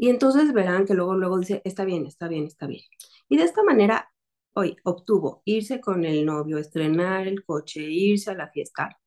Y 0.00 0.08
entonces 0.08 0.54
verán 0.54 0.86
que 0.86 0.94
luego, 0.94 1.14
luego 1.14 1.38
dice, 1.38 1.60
está 1.62 1.84
bien, 1.84 2.06
está 2.06 2.26
bien, 2.26 2.46
está 2.46 2.66
bien. 2.66 2.82
Y 3.28 3.36
de 3.36 3.44
esta 3.44 3.62
manera, 3.62 4.10
hoy 4.54 4.76
obtuvo 4.84 5.42
irse 5.44 5.78
con 5.82 6.06
el 6.06 6.24
novio, 6.24 6.56
estrenar 6.56 7.28
el 7.28 7.44
coche, 7.44 7.82
irse 7.82 8.30
a 8.30 8.34
la 8.34 8.48
fiesta. 8.48 8.98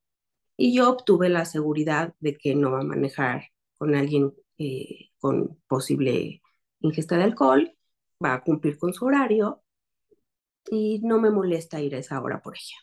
Y 0.56 0.76
yo 0.76 0.92
obtuve 0.92 1.30
la 1.30 1.46
seguridad 1.46 2.14
de 2.20 2.38
que 2.38 2.54
no 2.54 2.72
va 2.72 2.82
a 2.82 2.84
manejar 2.84 3.46
con 3.80 3.96
alguien 3.96 4.34
eh, 4.60 5.10
con 5.20 5.60
posible 5.68 6.44
ingesta 6.82 7.18
de 7.18 7.24
alcohol, 7.24 7.76
va 8.24 8.36
a 8.36 8.44
cumplir 8.44 8.78
con 8.78 8.94
su 8.94 9.06
horario 9.06 9.64
y 10.70 11.00
no 11.04 11.20
me 11.20 11.32
molesta 11.32 11.82
ir 11.82 11.96
a 11.96 12.00
esa 12.00 12.22
hora 12.22 12.40
por 12.42 12.56
ella. 12.56 12.78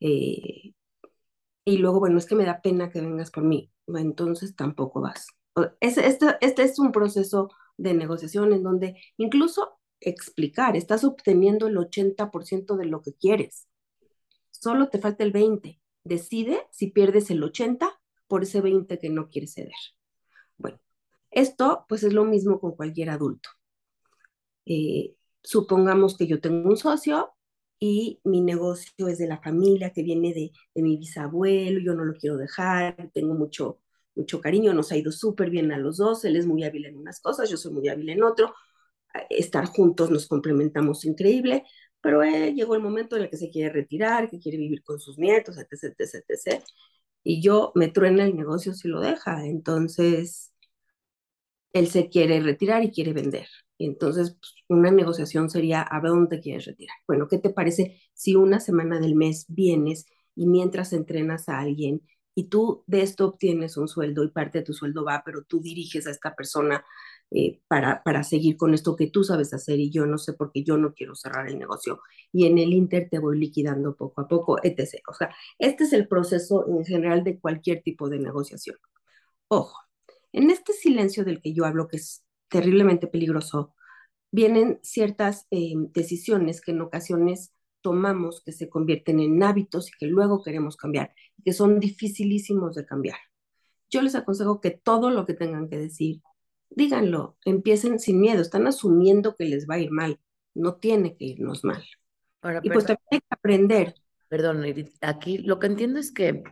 Eh, 0.00 0.74
y 1.66 1.78
luego, 1.78 2.00
bueno, 2.00 2.16
es 2.18 2.26
que 2.26 2.36
me 2.36 2.46
da 2.46 2.62
pena 2.62 2.90
que 2.90 3.02
vengas 3.02 3.30
por 3.30 3.44
mí, 3.44 3.70
entonces 3.86 4.56
tampoco 4.56 5.02
vas. 5.02 5.26
Este, 5.80 6.06
este 6.40 6.62
es 6.62 6.78
un 6.78 6.92
proceso 6.92 7.50
de 7.76 7.94
negociación 7.94 8.52
en 8.52 8.62
donde 8.62 8.96
incluso 9.16 9.78
explicar, 10.00 10.76
estás 10.76 11.04
obteniendo 11.04 11.66
el 11.66 11.76
80% 11.76 12.76
de 12.76 12.86
lo 12.86 13.02
que 13.02 13.14
quieres, 13.14 13.68
solo 14.50 14.88
te 14.88 14.98
falta 14.98 15.24
el 15.24 15.32
20%. 15.32 15.78
Decide 16.04 16.66
si 16.72 16.88
pierdes 16.88 17.30
el 17.30 17.42
80% 17.42 17.88
por 18.26 18.42
ese 18.42 18.62
20% 18.62 18.98
que 19.00 19.10
no 19.10 19.28
quieres 19.28 19.54
ceder. 19.54 19.72
Bueno, 20.56 20.80
esto 21.30 21.84
pues 21.88 22.02
es 22.02 22.12
lo 22.12 22.24
mismo 22.24 22.60
con 22.60 22.74
cualquier 22.74 23.10
adulto. 23.10 23.50
Eh, 24.66 25.14
supongamos 25.42 26.16
que 26.16 26.26
yo 26.26 26.40
tengo 26.40 26.68
un 26.68 26.76
socio 26.76 27.32
y 27.78 28.20
mi 28.24 28.40
negocio 28.40 29.08
es 29.08 29.18
de 29.18 29.26
la 29.26 29.40
familia 29.40 29.92
que 29.92 30.02
viene 30.02 30.32
de, 30.32 30.52
de 30.74 30.82
mi 30.82 30.96
bisabuelo, 30.96 31.80
yo 31.80 31.94
no 31.94 32.04
lo 32.04 32.14
quiero 32.14 32.36
dejar, 32.36 33.10
tengo 33.12 33.34
mucho, 33.34 33.80
mucho 34.14 34.40
cariño, 34.40 34.74
nos 34.74 34.92
ha 34.92 34.96
ido 34.96 35.12
súper 35.12 35.50
bien 35.50 35.72
a 35.72 35.78
los 35.78 35.96
dos, 35.98 36.24
él 36.24 36.36
es 36.36 36.46
muy 36.46 36.64
hábil 36.64 36.86
en 36.86 36.96
unas 36.96 37.20
cosas, 37.20 37.50
yo 37.50 37.56
soy 37.56 37.72
muy 37.72 37.88
hábil 37.88 38.10
en 38.10 38.22
otro, 38.22 38.54
estar 39.30 39.66
juntos 39.66 40.10
nos 40.10 40.26
complementamos 40.26 41.04
increíble, 41.04 41.64
pero 42.00 42.22
eh, 42.22 42.52
llegó 42.54 42.74
el 42.74 42.82
momento 42.82 43.16
en 43.16 43.22
el 43.22 43.30
que 43.30 43.36
se 43.36 43.50
quiere 43.50 43.72
retirar, 43.72 44.28
que 44.28 44.38
quiere 44.38 44.58
vivir 44.58 44.82
con 44.82 44.98
sus 45.00 45.18
nietos, 45.18 45.56
etc., 45.58 45.94
etc., 45.98 46.24
etc., 46.28 46.64
y 47.24 47.40
yo 47.40 47.72
me 47.76 47.88
truena 47.88 48.24
el 48.24 48.36
negocio 48.36 48.74
si 48.74 48.88
lo 48.88 49.00
deja, 49.00 49.46
entonces 49.46 50.52
él 51.72 51.88
se 51.88 52.08
quiere 52.08 52.40
retirar 52.40 52.82
y 52.84 52.90
quiere 52.90 53.12
vender. 53.12 53.46
Entonces, 53.78 54.36
pues, 54.38 54.54
una 54.68 54.90
negociación 54.90 55.50
sería, 55.50 55.86
a 55.88 56.00
dónde 56.00 56.40
quieres 56.40 56.66
retirar. 56.66 56.96
Bueno, 57.06 57.28
¿qué 57.28 57.38
te 57.38 57.50
parece 57.50 58.00
si 58.14 58.36
una 58.36 58.60
semana 58.60 59.00
del 59.00 59.14
mes 59.14 59.46
vienes 59.48 60.06
y 60.34 60.46
mientras 60.46 60.92
entrenas 60.92 61.48
a 61.48 61.60
alguien 61.60 62.02
y 62.34 62.44
tú 62.44 62.82
de 62.86 63.02
esto 63.02 63.26
obtienes 63.26 63.76
un 63.76 63.88
sueldo 63.88 64.24
y 64.24 64.28
parte 64.28 64.58
de 64.58 64.64
tu 64.64 64.72
sueldo 64.72 65.04
va, 65.04 65.22
pero 65.24 65.42
tú 65.44 65.60
diriges 65.60 66.06
a 66.06 66.10
esta 66.10 66.34
persona 66.34 66.84
eh, 67.30 67.60
para, 67.68 68.02
para 68.02 68.24
seguir 68.24 68.56
con 68.56 68.74
esto 68.74 68.96
que 68.96 69.08
tú 69.08 69.24
sabes 69.24 69.52
hacer 69.54 69.78
y 69.78 69.90
yo 69.90 70.06
no 70.06 70.18
sé 70.18 70.32
porque 70.34 70.64
yo 70.64 70.76
no 70.76 70.94
quiero 70.94 71.14
cerrar 71.14 71.48
el 71.48 71.58
negocio 71.58 72.00
y 72.32 72.46
en 72.46 72.58
el 72.58 72.72
Inter 72.72 73.08
te 73.10 73.18
voy 73.18 73.38
liquidando 73.38 73.96
poco 73.96 74.20
a 74.22 74.28
poco, 74.28 74.58
etc. 74.62 75.02
O 75.08 75.14
sea, 75.14 75.34
este 75.58 75.84
es 75.84 75.92
el 75.92 76.08
proceso 76.08 76.66
en 76.68 76.84
general 76.84 77.24
de 77.24 77.38
cualquier 77.38 77.82
tipo 77.82 78.08
de 78.08 78.18
negociación. 78.18 78.76
Ojo, 79.48 79.78
en 80.32 80.50
este 80.50 80.72
silencio 80.72 81.24
del 81.24 81.42
que 81.42 81.52
yo 81.52 81.64
hablo, 81.66 81.88
que 81.88 81.98
es 81.98 82.24
terriblemente 82.48 83.06
peligroso, 83.06 83.74
vienen 84.30 84.78
ciertas 84.82 85.46
eh, 85.50 85.74
decisiones 85.92 86.60
que 86.60 86.72
en 86.72 86.80
ocasiones 86.80 87.52
tomamos 87.82 88.42
que 88.44 88.52
se 88.52 88.68
convierten 88.68 89.20
en 89.20 89.42
hábitos 89.42 89.88
y 89.88 89.98
que 89.98 90.06
luego 90.06 90.42
queremos 90.42 90.76
cambiar, 90.76 91.14
que 91.44 91.52
son 91.52 91.80
dificilísimos 91.80 92.74
de 92.74 92.86
cambiar. 92.86 93.18
Yo 93.90 94.00
les 94.00 94.14
aconsejo 94.14 94.60
que 94.60 94.70
todo 94.70 95.10
lo 95.10 95.26
que 95.26 95.34
tengan 95.34 95.68
que 95.68 95.78
decir, 95.78 96.22
díganlo, 96.70 97.36
empiecen 97.44 97.98
sin 97.98 98.20
miedo, 98.20 98.40
están 98.40 98.66
asumiendo 98.66 99.36
que 99.36 99.44
les 99.44 99.68
va 99.68 99.74
a 99.74 99.80
ir 99.80 99.90
mal, 99.90 100.18
no 100.54 100.76
tiene 100.76 101.16
que 101.16 101.26
irnos 101.26 101.64
mal. 101.64 101.84
y 102.62 102.70
pues 102.70 102.86
también 102.86 103.06
hay 103.10 103.20
que 103.20 103.26
aprender. 103.28 103.94
Perdón, 104.28 104.64
aquí 105.02 105.38
lo 105.38 105.58
que 105.58 105.66
entiendo 105.66 106.00
es 106.00 106.10
que 106.10 106.42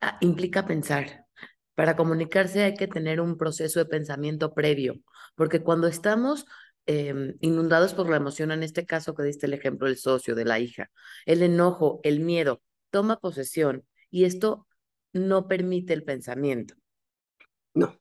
ah, 0.00 0.18
implica 0.20 0.66
pensar. 0.66 1.24
Para 1.74 1.96
comunicarse 1.96 2.62
hay 2.62 2.74
que 2.74 2.88
tener 2.88 3.22
un 3.22 3.38
proceso 3.38 3.78
de 3.78 3.86
pensamiento 3.86 4.52
previo, 4.52 5.00
porque 5.34 5.62
cuando 5.62 5.86
estamos 5.86 6.44
Em, 6.92 7.36
inundados 7.38 7.94
por 7.94 8.10
la 8.10 8.16
emoción, 8.16 8.50
en 8.50 8.64
este 8.64 8.84
caso 8.84 9.14
que 9.14 9.22
diste 9.22 9.46
el 9.46 9.54
ejemplo 9.54 9.86
del 9.86 9.96
socio, 9.96 10.34
de 10.34 10.44
la 10.44 10.58
hija, 10.58 10.90
el 11.24 11.44
enojo, 11.44 12.00
el 12.02 12.18
miedo, 12.18 12.62
toma 12.90 13.20
posesión 13.20 13.86
y 14.10 14.24
esto 14.24 14.66
no 15.12 15.46
permite 15.46 15.92
el 15.92 16.02
pensamiento. 16.02 16.74
No, 17.74 17.96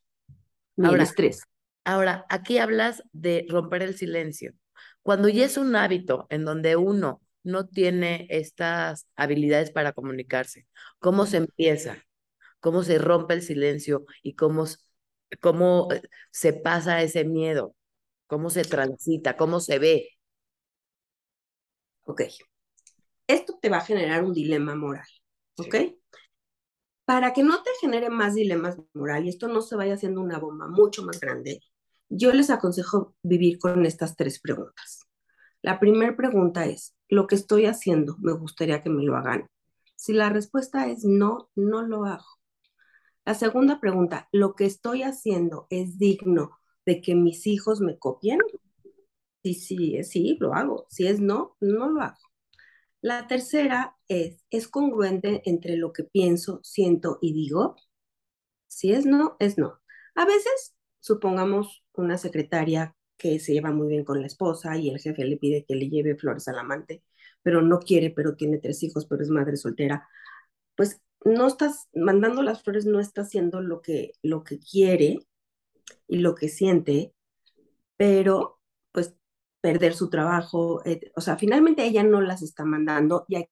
ni 0.76 0.88
ahora, 0.88 1.04
el 1.04 1.08
estrés. 1.08 1.44
Ahora, 1.84 2.26
aquí 2.30 2.58
hablas 2.58 3.04
de 3.12 3.46
romper 3.48 3.84
el 3.84 3.96
silencio. 3.96 4.54
Cuando 5.04 5.30
ya 5.30 5.46
es 5.46 5.58
un 5.58 5.76
hábito 5.76 6.26
en 6.32 6.44
donde 6.44 6.76
uno 6.76 7.22
no 7.44 7.68
tiene 7.68 8.26
estas 8.32 9.06
habilidades 9.16 9.70
para 9.70 9.92
comunicarse, 9.94 10.66
¿cómo 10.98 11.28
se 11.28 11.38
empieza? 11.38 12.04
¿Cómo 12.60 12.82
se 12.82 12.98
rompe 12.98 13.36
el 13.36 13.44
silencio 13.44 14.06
y 14.24 14.34
cómo, 14.34 14.66
cómo 15.42 15.90
eh, 15.92 16.02
se 16.32 16.54
pasa 16.54 17.04
ese 17.04 17.24
miedo? 17.24 17.76
Cómo 18.30 18.52
se 18.52 18.64
transita, 18.64 19.36
cómo 19.36 19.60
se 19.60 19.80
ve. 19.80 20.10
Ok. 22.06 22.22
Esto 23.26 23.58
te 23.60 23.70
va 23.70 23.78
a 23.78 23.86
generar 23.86 24.24
un 24.24 24.34
dilema 24.34 24.76
moral, 24.76 25.08
¿ok? 25.58 25.76
Para 27.06 27.34
que 27.34 27.42
no 27.44 27.64
te 27.64 27.72
genere 27.82 28.12
más 28.12 28.36
dilemas 28.36 28.78
moral 28.94 29.26
y 29.26 29.30
esto 29.30 29.48
no 29.48 29.62
se 29.62 29.76
vaya 29.76 29.96
haciendo 29.96 30.22
una 30.22 30.38
bomba 30.38 30.68
mucho 30.68 31.04
más 31.04 31.20
grande, 31.20 31.60
yo 32.08 32.32
les 32.32 32.52
aconsejo 32.52 33.16
vivir 33.24 33.58
con 33.58 33.84
estas 33.86 34.16
tres 34.16 34.40
preguntas. 34.40 35.08
La 35.64 35.80
primera 35.80 36.16
pregunta 36.16 36.66
es, 36.66 36.96
¿lo 37.08 37.26
que 37.26 37.36
estoy 37.36 37.66
haciendo 37.66 38.16
me 38.20 38.34
gustaría 38.34 38.84
que 38.84 38.92
me 38.92 39.04
lo 39.04 39.16
hagan? 39.18 39.48
Si 39.96 40.14
la 40.14 40.30
respuesta 40.30 40.88
es 40.88 41.04
no, 41.04 41.50
no 41.56 41.82
lo 41.82 42.06
hago. 42.06 42.26
La 43.26 43.34
segunda 43.34 43.80
pregunta, 43.80 44.30
¿lo 44.32 44.54
que 44.54 44.66
estoy 44.66 45.02
haciendo 45.02 45.66
es 45.72 45.98
digno 45.98 46.59
de 46.90 47.02
que 47.02 47.14
mis 47.14 47.46
hijos 47.46 47.82
me 47.82 48.00
copien? 48.00 48.40
Sí, 49.44 49.54
sí, 49.54 50.04
sí, 50.04 50.38
lo 50.40 50.56
hago. 50.56 50.88
Si 50.90 51.06
es 51.06 51.20
no, 51.20 51.56
no 51.60 51.88
lo 51.88 52.02
hago. 52.02 52.18
La 53.02 53.28
tercera 53.28 53.96
es, 54.08 54.44
¿es 54.50 54.68
congruente 54.68 55.44
entre 55.46 55.78
lo 55.78 55.94
que 55.94 56.04
pienso, 56.04 56.60
siento 56.64 57.20
y 57.22 57.34
digo? 57.34 57.76
Si 58.68 58.92
es 58.92 59.06
no, 59.06 59.38
es 59.40 59.58
no. 59.60 59.80
A 60.16 60.26
veces, 60.26 60.76
supongamos 61.00 61.84
una 61.94 62.18
secretaria 62.18 62.96
que 63.18 63.40
se 63.40 63.54
lleva 63.54 63.72
muy 63.72 63.88
bien 63.88 64.04
con 64.04 64.20
la 64.20 64.28
esposa 64.28 64.76
y 64.78 64.90
el 64.90 65.00
jefe 65.00 65.24
le 65.26 65.38
pide 65.38 65.66
que 65.66 65.76
le 65.76 65.90
lleve 65.90 66.16
flores 66.16 66.48
al 66.48 66.58
amante, 66.58 67.04
pero 67.44 67.62
no 67.62 67.80
quiere, 67.80 68.10
pero 68.10 68.36
tiene 68.36 68.58
tres 68.58 68.82
hijos, 68.82 69.06
pero 69.06 69.22
es 69.22 69.30
madre 69.30 69.58
soltera, 69.58 70.08
pues 70.76 71.02
no 71.24 71.48
estás 71.48 71.88
mandando 71.94 72.42
las 72.42 72.64
flores, 72.64 72.86
no 72.86 73.00
está 73.00 73.22
haciendo 73.22 73.62
lo 73.62 73.82
que, 73.82 74.14
lo 74.24 74.44
que 74.44 74.60
quiere 74.60 75.29
y 76.08 76.20
lo 76.20 76.36
que 76.36 76.50
siente, 76.50 77.14
pero 77.98 78.60
pues 78.92 79.16
perder 79.62 79.94
su 79.96 80.10
trabajo, 80.10 80.82
o 81.16 81.22
sea, 81.22 81.38
finalmente 81.38 81.86
ella 81.86 82.04
no 82.04 82.22
las 82.22 82.42
está 82.42 82.66
mandando 82.66 83.26
y 83.28 83.36
hay 83.38 83.50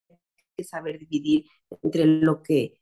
que 0.58 0.64
saber 0.64 1.00
dividir 1.00 1.46
entre 1.84 2.06
lo 2.06 2.42
que 2.44 2.82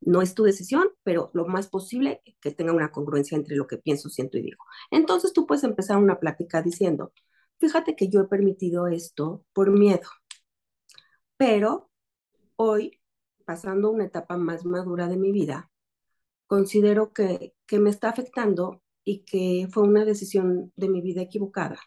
No 0.00 0.22
es 0.22 0.34
tu 0.34 0.44
decisión, 0.44 0.88
pero 1.04 1.30
lo 1.34 1.46
más 1.46 1.68
posible 1.68 2.22
que 2.40 2.52
tenga 2.52 2.72
una 2.72 2.92
congruencia 2.92 3.36
entre 3.36 3.56
lo 3.56 3.66
que 3.66 3.78
pienso, 3.78 4.08
siento 4.10 4.38
y 4.38 4.42
digo. 4.42 4.64
Entonces 4.90 5.32
tú 5.32 5.46
puedes 5.46 5.64
empezar 5.64 5.98
una 5.98 6.20
plática 6.20 6.62
diciendo, 6.62 7.12
fíjate 7.60 7.96
que 7.96 8.08
yo 8.08 8.20
he 8.22 8.28
permitido 8.28 8.88
esto 8.88 9.44
por 9.54 9.70
miedo, 9.70 10.08
pero 11.36 11.90
hoy, 12.56 13.00
pasando 13.44 13.90
una 13.90 14.04
etapa 14.06 14.36
más 14.36 14.64
madura 14.64 15.08
de 15.08 15.16
mi 15.16 15.32
vida, 15.32 15.70
considero 16.46 17.12
que, 17.12 17.54
que 17.66 17.78
me 17.80 17.90
está 17.90 18.10
afectando 18.10 18.82
y 19.06 19.20
que 19.24 19.68
fue 19.72 19.84
una 19.84 20.04
decisión 20.04 20.72
de 20.76 20.88
mi 20.90 21.00
vida 21.00 21.22
equivocada, 21.22 21.78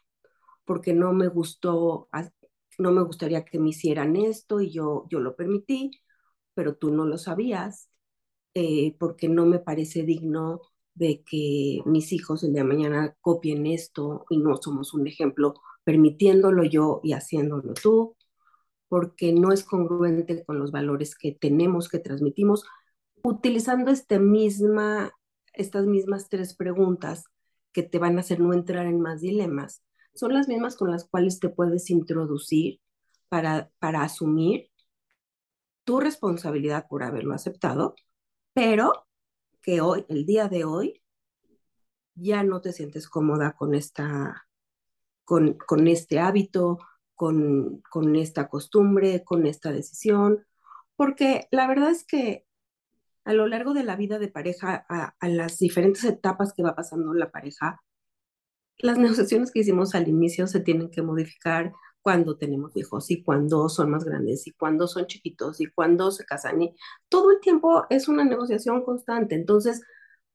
porque 0.65 0.93
no 0.93 1.13
me 1.13 1.27
gustó, 1.27 2.09
no 2.79 2.91
me 2.93 3.03
gustaría 3.03 3.45
que 3.45 3.59
me 3.59 3.69
hicieran 3.69 4.15
esto 4.15 4.61
y 4.61 4.71
yo, 4.71 5.05
yo 5.09 5.19
lo 5.19 5.35
permití, 5.35 5.91
pero 6.55 6.75
tú 6.77 6.91
no 6.91 7.05
lo 7.05 7.17
sabías, 7.17 7.89
eh, 8.53 8.95
porque 8.99 9.29
no 9.29 9.45
me 9.45 9.59
parece 9.59 10.03
digno 10.03 10.61
de 10.95 11.23
que 11.23 11.81
mis 11.85 12.13
hijos 12.13 12.43
el 12.43 12.53
día 12.53 12.63
de 12.63 12.69
mañana 12.69 13.17
copien 13.21 13.67
esto 13.67 14.25
y 14.29 14.37
no 14.37 14.57
somos 14.57 14.93
un 14.93 15.07
ejemplo 15.07 15.55
permitiéndolo 15.83 16.63
yo 16.63 17.01
y 17.03 17.13
haciéndolo 17.13 17.73
tú, 17.73 18.15
porque 18.87 19.33
no 19.33 19.51
es 19.51 19.65
congruente 19.65 20.45
con 20.45 20.59
los 20.59 20.71
valores 20.71 21.15
que 21.15 21.33
tenemos, 21.33 21.89
que 21.89 21.99
transmitimos, 21.99 22.63
utilizando 23.23 23.91
este 23.91 24.19
misma, 24.19 25.11
estas 25.53 25.85
mismas 25.85 26.29
tres 26.29 26.55
preguntas 26.55 27.25
que 27.71 27.83
te 27.83 27.99
van 27.99 28.17
a 28.17 28.21
hacer 28.21 28.39
no 28.39 28.53
entrar 28.53 28.85
en 28.87 28.99
más 28.99 29.21
dilemas, 29.21 29.83
son 30.13 30.33
las 30.33 30.47
mismas 30.47 30.75
con 30.75 30.91
las 30.91 31.05
cuales 31.07 31.39
te 31.39 31.49
puedes 31.49 31.89
introducir 31.89 32.81
para, 33.29 33.71
para 33.79 34.03
asumir 34.03 34.69
tu 35.83 35.99
responsabilidad 35.99 36.87
por 36.89 37.03
haberlo 37.03 37.33
aceptado 37.33 37.95
pero 38.53 39.07
que 39.61 39.79
hoy, 39.79 40.05
el 40.09 40.25
día 40.25 40.49
de 40.49 40.65
hoy, 40.65 41.01
ya 42.15 42.43
no 42.43 42.59
te 42.59 42.73
sientes 42.73 43.07
cómoda 43.07 43.53
con 43.53 43.73
esta, 43.73 44.49
con, 45.23 45.53
con 45.53 45.87
este 45.87 46.19
hábito, 46.19 46.79
con, 47.15 47.81
con 47.89 48.17
esta 48.17 48.49
costumbre, 48.49 49.23
con 49.23 49.45
esta 49.45 49.71
decisión, 49.71 50.45
porque 50.97 51.47
la 51.51 51.67
verdad 51.67 51.91
es 51.91 52.03
que 52.05 52.45
a 53.29 53.33
lo 53.33 53.45
largo 53.45 53.75
de 53.75 53.83
la 53.83 53.95
vida 53.95 54.17
de 54.17 54.27
pareja, 54.27 54.87
a, 54.89 55.27
las 55.27 55.59
diferentes 55.59 56.03
etapas 56.03 56.51
que 56.51 56.63
va 56.63 56.75
pasando 56.75 57.13
la 57.13 57.29
pareja, 57.29 57.79
las 58.79 58.97
negociaciones 58.97 59.51
que 59.51 59.59
hicimos 59.59 59.93
al 59.93 60.07
inicio 60.07 60.47
se 60.47 60.61
tienen 60.61 60.89
que 60.89 61.03
modificar 61.03 61.71
cuando 62.01 62.37
tenemos 62.37 62.75
hijos 62.75 63.11
y 63.11 63.21
cuando 63.21 63.69
son 63.69 63.91
más 63.91 64.03
grandes 64.03 64.47
y 64.47 64.51
cuando 64.53 64.87
son 64.87 65.05
chiquitos 65.05 65.61
y 65.61 65.67
cuando 65.67 66.09
se 66.09 66.25
casan. 66.25 66.59
Y 66.63 66.75
todo 67.07 67.29
el 67.29 67.39
tiempo 67.39 67.85
es 67.91 68.07
una 68.07 68.23
negociación 68.23 68.83
constante. 68.83 69.35
Entonces, 69.35 69.83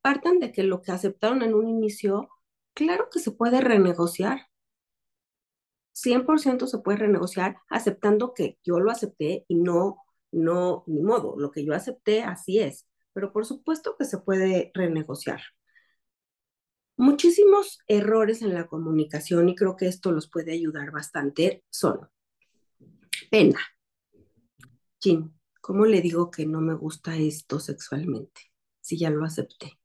partan 0.01 0.39
de 0.39 0.53
que 0.53 0.63
lo 0.63 0.81
que 0.81 0.93
aceptaron 0.93 1.43
en 1.43 1.55
un 1.55 1.69
inicio, 1.69 2.29
claro 2.75 3.09
que 3.11 3.19
se 3.19 3.33
puede 3.33 3.61
renegociar. 3.61 4.47
100% 5.95 6.69
se 6.69 6.79
puede 6.79 6.99
renegociar 6.99 7.57
aceptando 7.69 8.35
que 8.35 8.57
yo 8.63 8.79
lo 8.79 8.93
acepté 8.93 9.45
y 9.49 9.57
no, 9.57 10.04
no, 10.35 10.85
ni 10.87 11.03
modo, 11.03 11.37
lo 11.39 11.51
que 11.51 11.65
yo 11.65 11.75
acepté 11.75 12.23
así 12.23 12.59
es. 12.59 12.87
Pero 13.13 13.33
por 13.33 13.47
supuesto 13.47 13.97
que 13.99 14.05
se 14.05 14.19
puede 14.19 14.71
renegociar 14.75 15.41
muchísimos 16.97 17.79
errores 17.87 18.43
en 18.43 18.55
la 18.55 18.67
comunicación 18.67 19.49
y 19.49 19.55
creo 19.55 19.77
que 19.77 19.87
esto 19.87 20.13
los 20.13 20.29
puede 20.31 20.53
ayudar 20.53 20.91
bastante 20.91 21.65
son 21.71 22.09
pena. 23.31 23.59
Jim, 25.01 25.33
¿cómo 25.61 25.87
le 25.87 26.01
digo 26.01 26.31
que 26.31 26.47
no 26.47 26.61
me 26.61 26.75
gusta 26.75 27.17
esto 27.17 27.61
sexualmente? 27.61 28.53
Si 28.81 28.99
ya 28.99 29.11
lo 29.11 29.25
acepté. 29.25 29.79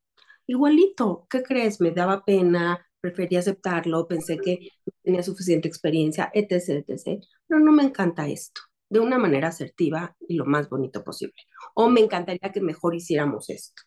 Igualito, 0.46 1.26
¿qué 1.30 1.42
crees? 1.42 1.80
Me 1.80 1.90
daba 1.90 2.24
pena, 2.24 2.86
preferí 3.00 3.36
aceptarlo, 3.36 4.08
pensé 4.08 4.38
que 4.38 4.70
tenía 5.02 5.22
suficiente 5.22 5.68
experiencia, 5.68 6.30
etc., 6.34 6.84
etc. 6.88 7.24
Pero 7.46 7.60
no 7.60 7.72
me 7.72 7.84
encanta 7.84 8.28
esto, 8.28 8.62
de 8.90 9.00
una 9.00 9.18
manera 9.18 9.48
asertiva 9.48 10.16
y 10.28 10.34
lo 10.34 10.44
más 10.44 10.68
bonito 10.68 11.02
posible. 11.04 11.34
O 11.74 11.88
me 11.88 12.00
encantaría 12.00 12.52
que 12.52 12.60
mejor 12.60 12.94
hiciéramos 12.94 13.48
esto. 13.48 13.82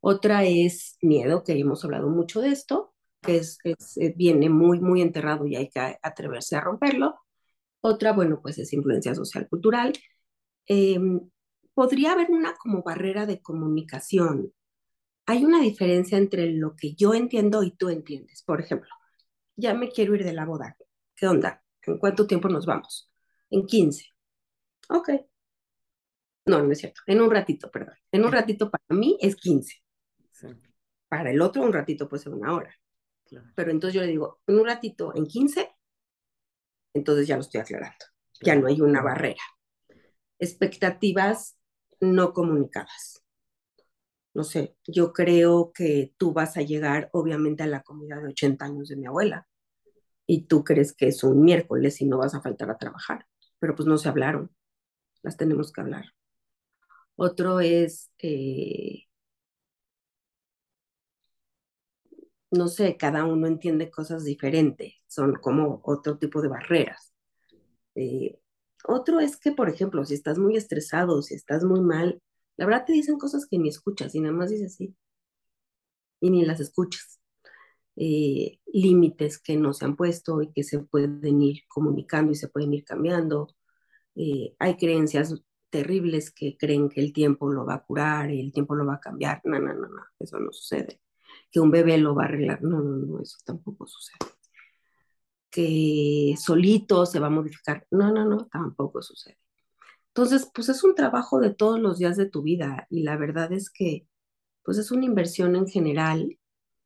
Otra 0.00 0.44
es 0.44 0.98
miedo, 1.02 1.44
que 1.44 1.58
hemos 1.58 1.84
hablado 1.84 2.08
mucho 2.08 2.40
de 2.40 2.50
esto, 2.50 2.94
que 3.22 3.36
es, 3.38 3.58
eh, 3.64 4.14
viene 4.16 4.48
muy, 4.50 4.80
muy 4.80 5.02
enterrado 5.02 5.46
y 5.46 5.56
hay 5.56 5.68
que 5.70 5.98
atreverse 6.02 6.56
a 6.56 6.60
romperlo. 6.62 7.16
Otra, 7.80 8.12
bueno, 8.12 8.40
pues 8.42 8.58
es 8.58 8.72
influencia 8.72 9.14
social 9.14 9.48
cultural. 9.48 9.92
Em, 10.66 11.20
podría 11.74 12.12
haber 12.12 12.30
una 12.30 12.54
como 12.56 12.82
barrera 12.82 13.26
de 13.26 13.40
comunicación. 13.42 14.52
Hay 15.26 15.44
una 15.44 15.60
diferencia 15.60 16.18
entre 16.18 16.52
lo 16.52 16.76
que 16.76 16.94
yo 16.94 17.14
entiendo 17.14 17.62
y 17.62 17.72
tú 17.76 17.88
entiendes. 17.90 18.42
Por 18.44 18.60
ejemplo, 18.60 18.90
ya 19.56 19.74
me 19.74 19.90
quiero 19.90 20.14
ir 20.14 20.24
de 20.24 20.32
la 20.34 20.46
boda. 20.46 20.76
¿Qué 21.16 21.26
onda? 21.28 21.62
¿En 21.82 21.98
cuánto 21.98 22.26
tiempo 22.26 22.48
nos 22.48 22.66
vamos? 22.66 23.09
En 23.50 23.66
15. 23.66 24.06
Ok. 24.88 25.10
No, 26.46 26.62
no 26.62 26.72
es 26.72 26.78
cierto. 26.78 27.02
En 27.06 27.20
un 27.20 27.30
ratito, 27.30 27.70
perdón. 27.70 27.94
En 28.10 28.24
un 28.24 28.32
ratito 28.32 28.70
para 28.70 28.84
mí 28.88 29.16
es 29.20 29.36
15. 29.36 29.82
Para 31.08 31.30
el 31.30 31.40
otro 31.40 31.62
un 31.62 31.72
ratito 31.72 32.08
puede 32.08 32.22
ser 32.22 32.32
una 32.32 32.54
hora. 32.54 32.74
Pero 33.54 33.70
entonces 33.70 33.94
yo 33.94 34.00
le 34.00 34.08
digo, 34.08 34.40
en 34.46 34.58
un 34.58 34.66
ratito, 34.66 35.14
en 35.14 35.26
15, 35.26 35.70
entonces 36.94 37.28
ya 37.28 37.36
lo 37.36 37.42
estoy 37.42 37.60
aclarando. 37.60 38.04
Ya 38.40 38.56
no 38.56 38.66
hay 38.66 38.80
una 38.80 39.02
barrera. 39.02 39.42
Expectativas 40.38 41.56
no 42.00 42.32
comunicadas. 42.32 43.22
No 44.32 44.44
sé, 44.44 44.76
yo 44.86 45.12
creo 45.12 45.72
que 45.72 46.14
tú 46.16 46.32
vas 46.32 46.56
a 46.56 46.62
llegar 46.62 47.10
obviamente 47.12 47.64
a 47.64 47.66
la 47.66 47.82
comida 47.82 48.16
de 48.20 48.28
80 48.28 48.64
años 48.64 48.88
de 48.88 48.96
mi 48.96 49.06
abuela 49.06 49.48
y 50.26 50.46
tú 50.46 50.62
crees 50.62 50.94
que 50.94 51.08
es 51.08 51.24
un 51.24 51.42
miércoles 51.42 52.00
y 52.00 52.06
no 52.06 52.18
vas 52.18 52.34
a 52.34 52.40
faltar 52.40 52.70
a 52.70 52.78
trabajar, 52.78 53.26
pero 53.60 53.76
pues 53.76 53.86
no 53.88 53.98
se 53.98 54.08
hablaron, 54.10 54.50
las 55.22 55.36
tenemos 55.38 55.72
que 55.72 55.82
hablar. 55.82 56.06
Otro 57.16 57.60
es 57.60 58.10
eh, 58.18 59.04
no 62.50 62.68
sé, 62.68 62.96
cada 62.96 63.24
uno 63.24 63.46
entiende 63.46 63.90
cosas 63.90 64.24
diferentes, 64.24 64.94
son 65.06 65.34
como 65.36 65.80
otro 65.84 66.18
tipo 66.18 66.42
de 66.42 66.48
barreras. 66.48 67.12
Eh, 67.96 68.38
otro 68.86 69.20
es 69.20 69.38
que, 69.38 69.52
por 69.52 69.68
ejemplo, 69.70 70.04
si 70.04 70.14
estás 70.14 70.38
muy 70.38 70.56
estresado, 70.56 71.22
si 71.22 71.34
estás 71.34 71.64
muy 71.64 71.80
mal, 71.80 72.22
la 72.56 72.66
verdad 72.66 72.84
te 72.86 72.92
dicen 72.94 73.18
cosas 73.18 73.46
que 73.46 73.58
ni 73.58 73.68
escuchas 73.70 74.14
y 74.14 74.20
nada 74.20 74.34
más 74.34 74.50
dices 74.50 74.74
así 74.74 74.96
y 76.20 76.30
ni 76.30 76.44
las 76.44 76.60
escuchas. 76.60 77.19
Eh, 78.02 78.60
límites 78.72 79.38
que 79.38 79.56
no 79.56 79.74
se 79.74 79.84
han 79.84 79.96
puesto 79.96 80.40
y 80.42 80.52
que 80.52 80.64
se 80.64 80.78
pueden 80.80 81.42
ir 81.42 81.64
comunicando 81.68 82.32
y 82.32 82.34
se 82.34 82.48
pueden 82.48 82.72
ir 82.74 82.84
cambiando. 82.84 83.48
Eh, 84.16 84.54
hay 84.58 84.76
creencias 84.76 85.34
terribles 85.70 86.30
que 86.32 86.56
creen 86.56 86.88
que 86.88 87.00
el 87.00 87.12
tiempo 87.12 87.52
lo 87.52 87.66
va 87.66 87.74
a 87.74 87.84
curar, 87.84 88.30
el 88.30 88.52
tiempo 88.52 88.74
lo 88.74 88.86
va 88.86 88.94
a 88.94 89.00
cambiar. 89.00 89.42
No, 89.44 89.58
no, 89.60 89.74
no, 89.74 89.88
no, 89.88 90.02
eso 90.18 90.40
no 90.40 90.52
sucede 90.52 91.00
que 91.50 91.60
un 91.60 91.70
bebé 91.70 91.98
lo 91.98 92.14
va 92.14 92.24
a 92.24 92.26
arreglar. 92.26 92.62
No, 92.62 92.80
no, 92.80 92.96
no, 92.96 93.20
eso 93.20 93.38
tampoco 93.44 93.86
sucede. 93.86 94.18
Que 95.50 96.34
solito 96.38 97.06
se 97.06 97.18
va 97.18 97.26
a 97.26 97.30
modificar. 97.30 97.86
No, 97.90 98.12
no, 98.12 98.24
no, 98.24 98.46
tampoco 98.46 99.02
sucede. 99.02 99.38
Entonces, 100.08 100.50
pues 100.54 100.68
es 100.68 100.84
un 100.84 100.94
trabajo 100.94 101.40
de 101.40 101.54
todos 101.54 101.80
los 101.80 101.98
días 101.98 102.16
de 102.16 102.28
tu 102.28 102.42
vida 102.42 102.86
y 102.90 103.02
la 103.04 103.16
verdad 103.16 103.52
es 103.52 103.70
que, 103.70 104.08
pues 104.64 104.78
es 104.78 104.90
una 104.92 105.06
inversión 105.06 105.56
en 105.56 105.66
general 105.68 106.38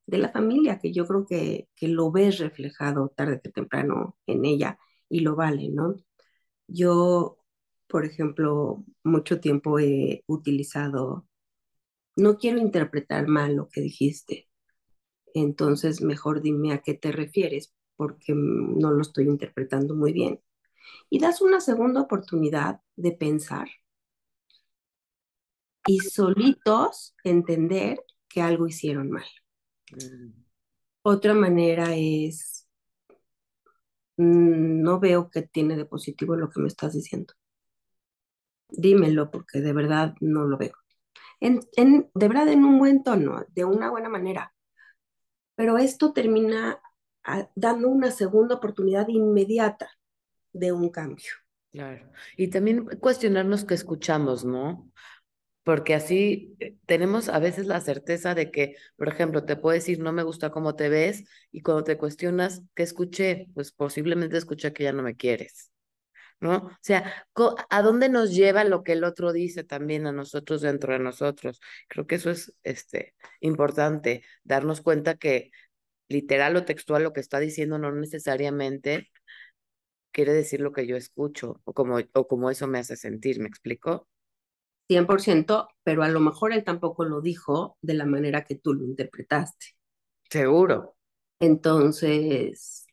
de 0.07 0.19
la 0.19 0.31
familia, 0.31 0.79
que 0.79 0.93
yo 0.93 1.07
creo 1.07 1.27
que, 1.27 1.69
que 1.77 1.89
lo 1.89 2.11
ves 2.13 2.39
reflejado 2.39 3.13
tarde 3.17 3.41
que 3.43 3.51
temprano 3.51 4.17
en 4.27 4.45
ella 4.45 4.79
y 5.09 5.21
lo 5.21 5.37
vale, 5.37 5.69
¿no? 5.71 5.97
Yo, 6.67 7.39
por 7.89 8.05
ejemplo, 8.05 8.85
mucho 9.05 9.41
tiempo 9.41 9.79
he 9.79 10.25
utilizado, 10.27 11.27
no 12.17 12.39
quiero 12.39 12.59
interpretar 12.59 13.29
mal 13.29 13.57
lo 13.57 13.69
que 13.69 13.81
dijiste, 13.83 14.49
entonces 15.35 16.03
mejor 16.03 16.43
dime 16.43 16.73
a 16.73 16.79
qué 16.83 16.95
te 16.95 17.13
refieres, 17.13 17.75
porque 17.97 18.35
no 18.35 18.91
lo 18.93 19.03
estoy 19.03 19.27
interpretando 19.27 19.95
muy 19.95 20.13
bien. 20.13 20.41
Y 21.11 21.21
das 21.21 21.41
una 21.43 21.61
segunda 21.61 22.03
oportunidad 22.03 22.81
de 22.97 23.13
pensar 23.13 23.69
y 25.87 25.99
solitos 26.01 27.15
entender 27.25 28.01
que 28.29 28.43
algo 28.43 28.67
hicieron 28.67 29.11
mal. 29.11 29.25
Otra 31.03 31.35
manera 31.35 31.95
es, 31.95 32.69
mm, 34.17 34.83
no 34.83 35.01
veo 35.01 35.31
que 35.31 35.43
tiene 35.43 35.77
de 35.77 35.87
positivo 35.87 36.37
lo 36.37 36.51
que 36.51 36.61
me 36.61 36.69
estás 36.69 36.95
diciendo. 36.95 37.35
Dímelo 38.69 39.31
porque 39.31 39.61
de 39.61 39.73
verdad 39.73 40.15
no 40.21 40.45
lo 40.45 40.57
veo. 40.59 40.75
En, 41.41 41.61
de 42.15 42.29
verdad 42.29 42.49
en 42.49 42.65
un 42.65 42.79
buen 42.79 43.03
tono, 43.03 43.45
de 43.55 43.65
una 43.65 43.91
buena 43.91 44.09
manera 44.09 44.55
pero 45.55 45.79
esto 45.79 46.13
termina 46.13 46.81
ah, 47.25 47.49
dando 47.55 47.89
una 47.89 48.11
segunda 48.11 48.57
oportunidad 48.57 49.09
inmediata 49.09 49.91
de 50.53 50.73
un 50.73 50.91
cambio. 50.91 51.31
Claro. 51.73 52.11
Y 52.37 52.49
también 52.49 52.87
cuestionarnos 53.01 53.65
qué 53.65 53.75
escuchamos, 53.75 54.45
¿no? 54.45 54.91
Porque 55.65 55.95
así 55.95 56.57
eh, 56.61 56.77
tenemos 56.87 57.29
a 57.29 57.39
veces 57.39 57.67
la 57.67 57.81
certeza 57.81 58.35
de 58.35 58.51
que, 58.51 58.77
por 58.97 59.09
ejemplo, 59.09 59.45
te 59.45 59.57
puedo 59.57 59.75
decir, 59.75 59.99
no 60.01 60.13
me 60.13 60.23
gusta 60.23 60.51
cómo 60.51 60.77
te 60.77 60.89
ves, 60.89 61.25
y 61.51 61.63
cuando 61.63 61.85
te 61.85 61.99
cuestionas, 61.99 62.63
¿qué 62.75 62.83
escuché? 62.85 63.49
Pues 63.55 63.73
posiblemente 63.73 64.37
escuché 64.37 64.73
que 64.73 64.85
ya 64.85 64.93
no 64.93 65.03
me 65.03 65.17
quieres. 65.17 65.71
¿No? 66.41 66.57
O 66.57 66.79
sea, 66.83 67.27
¿a 67.71 67.83
dónde 67.83 68.09
nos 68.11 68.35
lleva 68.35 68.65
lo 68.65 68.83
que 68.83 68.93
el 68.93 69.05
otro 69.05 69.33
dice 69.33 69.65
también 69.65 70.07
a 70.07 70.13
nosotros 70.13 70.61
dentro 70.61 70.93
de 70.93 70.99
nosotros? 70.99 71.61
Creo 71.89 72.07
que 72.07 72.17
eso 72.17 72.31
es 72.31 72.55
este, 72.65 73.15
importante, 73.41 74.23
darnos 74.43 74.83
cuenta 74.83 75.15
que 75.17 75.53
literal 76.09 76.57
o 76.57 76.65
textual 76.65 77.03
lo 77.05 77.13
que 77.13 77.21
está 77.21 77.41
diciendo 77.41 77.79
no 77.79 77.93
necesariamente 77.93 79.11
quiere 80.13 80.33
decir 80.33 80.61
lo 80.61 80.73
que 80.73 80.87
yo 80.87 80.97
escucho 80.97 81.61
o 81.65 81.75
como, 81.75 81.99
o 82.13 82.29
como 82.29 82.51
eso 82.51 82.67
me 82.69 82.79
hace 82.79 82.97
sentir, 82.97 83.41
¿me 83.41 83.49
explico? 83.49 84.09
100%, 84.89 85.69
pero 85.83 86.03
a 86.03 86.09
lo 86.09 86.21
mejor 86.21 86.53
él 86.53 86.65
tampoco 86.65 87.05
lo 87.05 87.21
dijo 87.21 87.77
de 87.83 87.95
la 87.95 88.07
manera 88.07 88.45
que 88.45 88.57
tú 88.57 88.75
lo 88.75 88.85
interpretaste. 88.85 89.67
Seguro. 90.31 90.97
Entonces, 91.41 92.87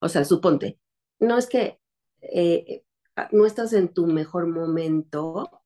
o 0.00 0.08
sea, 0.08 0.24
suponte, 0.24 0.78
no 1.20 1.38
es 1.38 1.46
que 1.48 1.78
eh, 2.20 2.84
no 3.32 3.46
estás 3.46 3.72
en 3.72 3.92
tu 3.92 4.06
mejor 4.06 4.46
momento, 4.46 5.62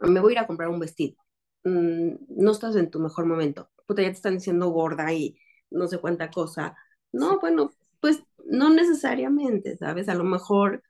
me 0.00 0.20
voy 0.20 0.32
a 0.32 0.34
ir 0.34 0.38
a 0.40 0.46
comprar 0.46 0.68
un 0.68 0.80
vestido, 0.80 1.16
mm, 1.64 2.14
no 2.28 2.52
estás 2.52 2.76
en 2.76 2.90
tu 2.90 3.00
mejor 3.00 3.26
momento, 3.26 3.70
puta, 3.86 4.02
ya 4.02 4.08
te 4.08 4.14
están 4.14 4.34
diciendo 4.34 4.68
gorda 4.68 5.12
y 5.12 5.38
no 5.70 5.88
sé 5.88 5.98
cuánta 5.98 6.30
cosa. 6.30 6.76
No, 7.12 7.40
bueno, 7.40 7.70
pues 8.00 8.22
no 8.46 8.70
necesariamente, 8.70 9.76
¿sabes? 9.76 10.08
A 10.08 10.14
lo 10.14 10.24
mejor, 10.24 10.82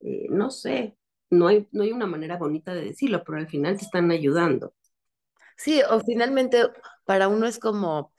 eh, 0.00 0.26
no 0.30 0.50
sé, 0.50 0.96
no 1.32 1.48
hay, 1.48 1.68
no 1.72 1.82
hay 1.82 1.92
una 1.92 2.06
manera 2.06 2.36
bonita 2.36 2.74
de 2.74 2.84
decirlo, 2.84 3.22
pero 3.24 3.38
al 3.38 3.48
final 3.48 3.76
te 3.78 3.84
están 3.84 4.10
ayudando. 4.10 4.74
Sí, 5.56 5.82
o 5.90 6.00
finalmente 6.00 6.64
para 7.04 7.28
uno 7.28 7.46
es 7.46 7.58
como 7.58 8.12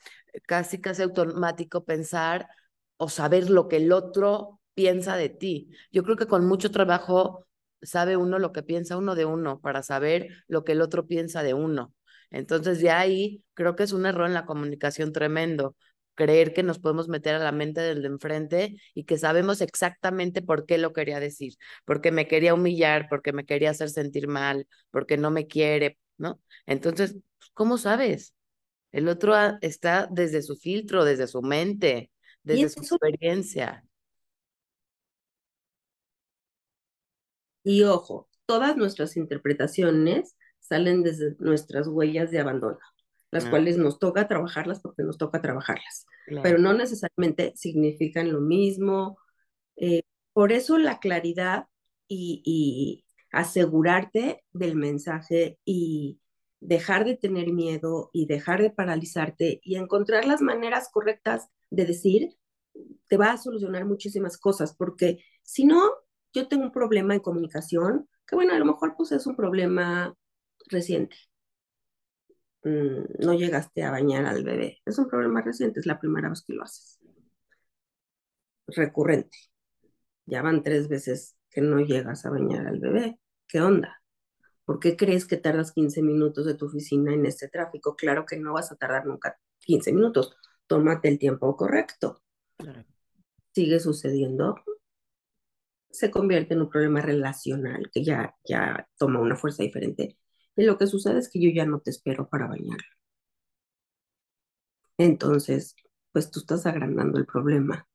casi 0.46 0.80
casi 0.80 1.02
automático 1.02 1.84
pensar 1.84 2.48
o 2.96 3.08
saber 3.08 3.50
lo 3.50 3.68
que 3.68 3.76
el 3.76 3.92
otro 3.92 4.60
piensa 4.74 5.16
de 5.16 5.28
ti. 5.28 5.70
Yo 5.92 6.02
creo 6.04 6.16
que 6.16 6.26
con 6.26 6.46
mucho 6.46 6.70
trabajo 6.70 7.46
sabe 7.82 8.16
uno 8.16 8.38
lo 8.38 8.52
que 8.52 8.62
piensa 8.62 8.96
uno 8.96 9.14
de 9.14 9.24
uno 9.26 9.60
para 9.60 9.82
saber 9.82 10.28
lo 10.48 10.64
que 10.64 10.72
el 10.72 10.80
otro 10.82 11.06
piensa 11.06 11.42
de 11.42 11.54
uno. 11.54 11.94
Entonces, 12.30 12.80
de 12.80 12.90
ahí 12.90 13.44
creo 13.54 13.76
que 13.76 13.84
es 13.84 13.92
un 13.92 14.06
error 14.06 14.26
en 14.26 14.34
la 14.34 14.46
comunicación 14.46 15.12
tremendo, 15.12 15.76
creer 16.14 16.52
que 16.52 16.62
nos 16.62 16.78
podemos 16.78 17.08
meter 17.08 17.34
a 17.34 17.38
la 17.38 17.52
mente 17.52 17.80
del 17.80 18.02
de 18.02 18.08
enfrente 18.08 18.76
y 18.94 19.04
que 19.04 19.18
sabemos 19.18 19.60
exactamente 19.60 20.42
por 20.42 20.66
qué 20.66 20.78
lo 20.78 20.92
quería 20.92 21.20
decir, 21.20 21.54
porque 21.84 22.12
me 22.12 22.28
quería 22.28 22.54
humillar, 22.54 23.08
porque 23.08 23.32
me 23.32 23.44
quería 23.46 23.70
hacer 23.70 23.90
sentir 23.90 24.28
mal, 24.28 24.66
porque 24.90 25.16
no 25.16 25.30
me 25.30 25.46
quiere, 25.46 25.98
¿no? 26.18 26.40
Entonces, 26.66 27.16
¿cómo 27.54 27.78
sabes? 27.78 28.34
El 28.92 29.08
otro 29.08 29.34
está 29.60 30.08
desde 30.10 30.42
su 30.42 30.56
filtro, 30.56 31.04
desde 31.04 31.26
su 31.26 31.42
mente, 31.42 32.10
desde 32.42 32.68
su 32.68 32.80
experiencia. 32.96 33.84
Y 37.64 37.82
ojo, 37.82 38.28
todas 38.46 38.76
nuestras 38.76 39.16
interpretaciones 39.16 40.36
salen 40.60 41.02
desde 41.02 41.34
nuestras 41.38 41.88
huellas 41.88 42.30
de 42.30 42.38
abandono 42.40 42.78
las 43.34 43.46
cuales 43.46 43.76
nos 43.78 43.98
toca 43.98 44.28
trabajarlas 44.28 44.80
porque 44.80 45.02
nos 45.02 45.18
toca 45.18 45.42
trabajarlas, 45.42 46.06
pero 46.40 46.58
no 46.58 46.72
necesariamente 46.72 47.52
significan 47.56 48.32
lo 48.32 48.40
mismo. 48.40 49.18
Eh, 49.76 50.02
por 50.32 50.52
eso 50.52 50.78
la 50.78 51.00
claridad 51.00 51.66
y, 52.06 52.42
y, 52.44 53.04
asegurarte 53.32 54.44
del 54.52 54.76
mensaje 54.76 55.58
y 55.64 56.20
dejar 56.60 57.04
de 57.04 57.16
tener 57.16 57.52
miedo 57.52 58.10
y 58.12 58.26
dejar 58.26 58.62
de 58.62 58.70
paralizarte 58.70 59.60
y 59.64 59.74
encontrar 59.74 60.24
las 60.24 60.40
maneras 60.40 60.88
correctas 60.92 61.48
de 61.70 61.84
decir, 61.86 62.36
te 63.08 63.16
va 63.16 63.32
a 63.32 63.36
solucionar 63.36 63.84
muchísimas 63.84 64.38
cosas, 64.38 64.76
porque 64.76 65.24
si 65.42 65.64
no, 65.64 65.82
yo 66.32 66.46
tengo 66.46 66.62
un 66.62 66.70
problema 66.70 67.14
en 67.14 67.20
comunicación, 67.20 68.08
que 68.28 68.36
bueno, 68.36 68.54
a 68.54 68.58
lo 68.60 68.66
mejor 68.66 68.94
pues 68.96 69.10
es 69.10 69.26
un 69.26 69.34
problema 69.34 70.14
reciente, 70.68 71.16
Mm, 72.64 73.04
no 73.20 73.34
llegaste 73.34 73.82
a 73.82 73.90
bañar 73.90 74.24
al 74.26 74.42
bebé. 74.42 74.80
Es 74.86 74.98
un 74.98 75.08
problema 75.08 75.42
reciente, 75.42 75.80
es 75.80 75.86
la 75.86 76.00
primera 76.00 76.30
vez 76.30 76.42
que 76.42 76.54
lo 76.54 76.62
haces. 76.64 76.98
Recurrente. 78.66 79.36
Ya 80.26 80.42
van 80.42 80.62
tres 80.62 80.88
veces 80.88 81.36
que 81.50 81.60
no 81.60 81.80
llegas 81.80 82.24
a 82.24 82.30
bañar 82.30 82.66
al 82.66 82.80
bebé. 82.80 83.20
¿Qué 83.46 83.60
onda? 83.60 84.02
¿Por 84.64 84.80
qué 84.80 84.96
crees 84.96 85.26
que 85.26 85.36
tardas 85.36 85.72
15 85.72 86.02
minutos 86.02 86.46
de 86.46 86.54
tu 86.54 86.66
oficina 86.66 87.12
en 87.12 87.26
este 87.26 87.48
tráfico? 87.48 87.96
Claro 87.96 88.24
que 88.24 88.38
no 88.38 88.54
vas 88.54 88.72
a 88.72 88.76
tardar 88.76 89.06
nunca 89.06 89.38
15 89.60 89.92
minutos. 89.92 90.34
Tómate 90.66 91.08
el 91.08 91.18
tiempo 91.18 91.54
correcto. 91.56 92.22
Sigue 93.52 93.78
sucediendo. 93.78 94.56
Se 95.90 96.10
convierte 96.10 96.54
en 96.54 96.62
un 96.62 96.70
problema 96.70 97.02
relacional 97.02 97.90
que 97.92 98.02
ya, 98.02 98.34
ya 98.42 98.88
toma 98.96 99.20
una 99.20 99.36
fuerza 99.36 99.62
diferente 99.62 100.16
y 100.56 100.64
lo 100.64 100.78
que 100.78 100.86
sucede 100.86 101.18
es 101.18 101.28
que 101.28 101.40
yo 101.40 101.50
ya 101.50 101.66
no 101.66 101.80
te 101.80 101.90
espero 101.90 102.28
para 102.28 102.46
bañarlo. 102.46 102.86
Entonces, 104.98 105.76
pues 106.12 106.30
tú 106.30 106.40
estás 106.40 106.66
agrandando 106.66 107.18
el 107.18 107.26
problema. 107.26 107.86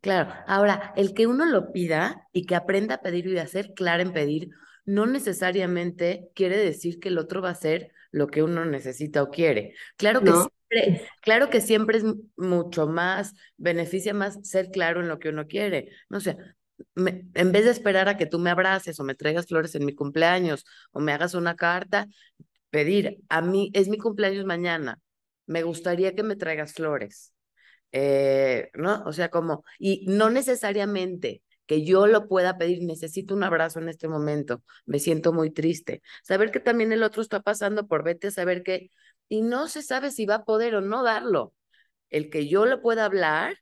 Claro, 0.00 0.32
ahora, 0.46 0.92
el 0.96 1.14
que 1.14 1.26
uno 1.26 1.46
lo 1.46 1.72
pida 1.72 2.28
y 2.32 2.44
que 2.46 2.54
aprenda 2.54 2.96
a 2.96 3.00
pedir 3.00 3.26
y 3.26 3.38
a 3.38 3.46
ser 3.46 3.72
clara 3.74 4.02
en 4.02 4.12
pedir, 4.12 4.50
no 4.84 5.06
necesariamente 5.06 6.30
quiere 6.34 6.58
decir 6.58 7.00
que 7.00 7.08
el 7.08 7.18
otro 7.18 7.40
va 7.40 7.48
a 7.48 7.52
hacer 7.52 7.92
lo 8.10 8.26
que 8.26 8.42
uno 8.42 8.64
necesita 8.66 9.22
o 9.22 9.30
quiere. 9.30 9.74
Claro 9.96 10.22
que 10.22 10.32
siempre, 10.32 11.08
claro 11.22 11.48
que 11.50 11.60
siempre 11.62 11.98
es 11.98 12.04
mucho 12.36 12.86
más, 12.86 13.34
beneficia 13.56 14.12
más 14.12 14.38
ser 14.46 14.70
claro 14.70 15.00
en 15.00 15.08
lo 15.08 15.18
que 15.18 15.30
uno 15.30 15.46
quiere. 15.46 15.90
No 16.10 16.20
sé, 16.20 16.36
en 16.96 17.52
vez 17.52 17.64
de 17.64 17.70
esperar 17.70 18.08
a 18.08 18.16
que 18.16 18.26
tú 18.26 18.38
me 18.38 18.50
abraces 18.50 18.98
o 19.00 19.04
me 19.04 19.14
traigas 19.14 19.46
flores 19.46 19.74
en 19.74 19.84
mi 19.84 19.94
cumpleaños 19.94 20.64
o 20.92 21.00
me 21.00 21.12
hagas 21.12 21.34
una 21.34 21.56
carta, 21.56 22.08
pedir, 22.70 23.18
a 23.28 23.40
mí 23.42 23.70
es 23.74 23.88
mi 23.88 23.98
cumpleaños 23.98 24.44
mañana, 24.44 25.00
me 25.46 25.62
gustaría 25.62 26.14
que 26.14 26.22
me 26.22 26.36
traigas 26.36 26.72
flores. 26.74 27.32
Eh, 27.92 28.70
¿No? 28.74 29.04
O 29.06 29.12
sea, 29.12 29.30
como, 29.30 29.64
y 29.78 30.04
no 30.08 30.30
necesariamente 30.30 31.42
que 31.66 31.84
yo 31.84 32.06
lo 32.06 32.28
pueda 32.28 32.58
pedir, 32.58 32.82
necesito 32.82 33.34
un 33.34 33.44
abrazo 33.44 33.78
en 33.78 33.88
este 33.88 34.08
momento, 34.08 34.62
me 34.86 34.98
siento 34.98 35.32
muy 35.32 35.50
triste. 35.50 36.02
Saber 36.22 36.50
que 36.50 36.60
también 36.60 36.92
el 36.92 37.02
otro 37.02 37.22
está 37.22 37.40
pasando 37.40 37.86
por 37.86 38.04
vete 38.04 38.30
saber 38.30 38.62
que, 38.62 38.90
y 39.28 39.42
no 39.42 39.68
se 39.68 39.82
sabe 39.82 40.10
si 40.10 40.26
va 40.26 40.36
a 40.36 40.44
poder 40.44 40.74
o 40.74 40.80
no 40.80 41.02
darlo. 41.02 41.54
El 42.10 42.30
que 42.30 42.48
yo 42.48 42.66
lo 42.66 42.82
pueda 42.82 43.04
hablar 43.04 43.56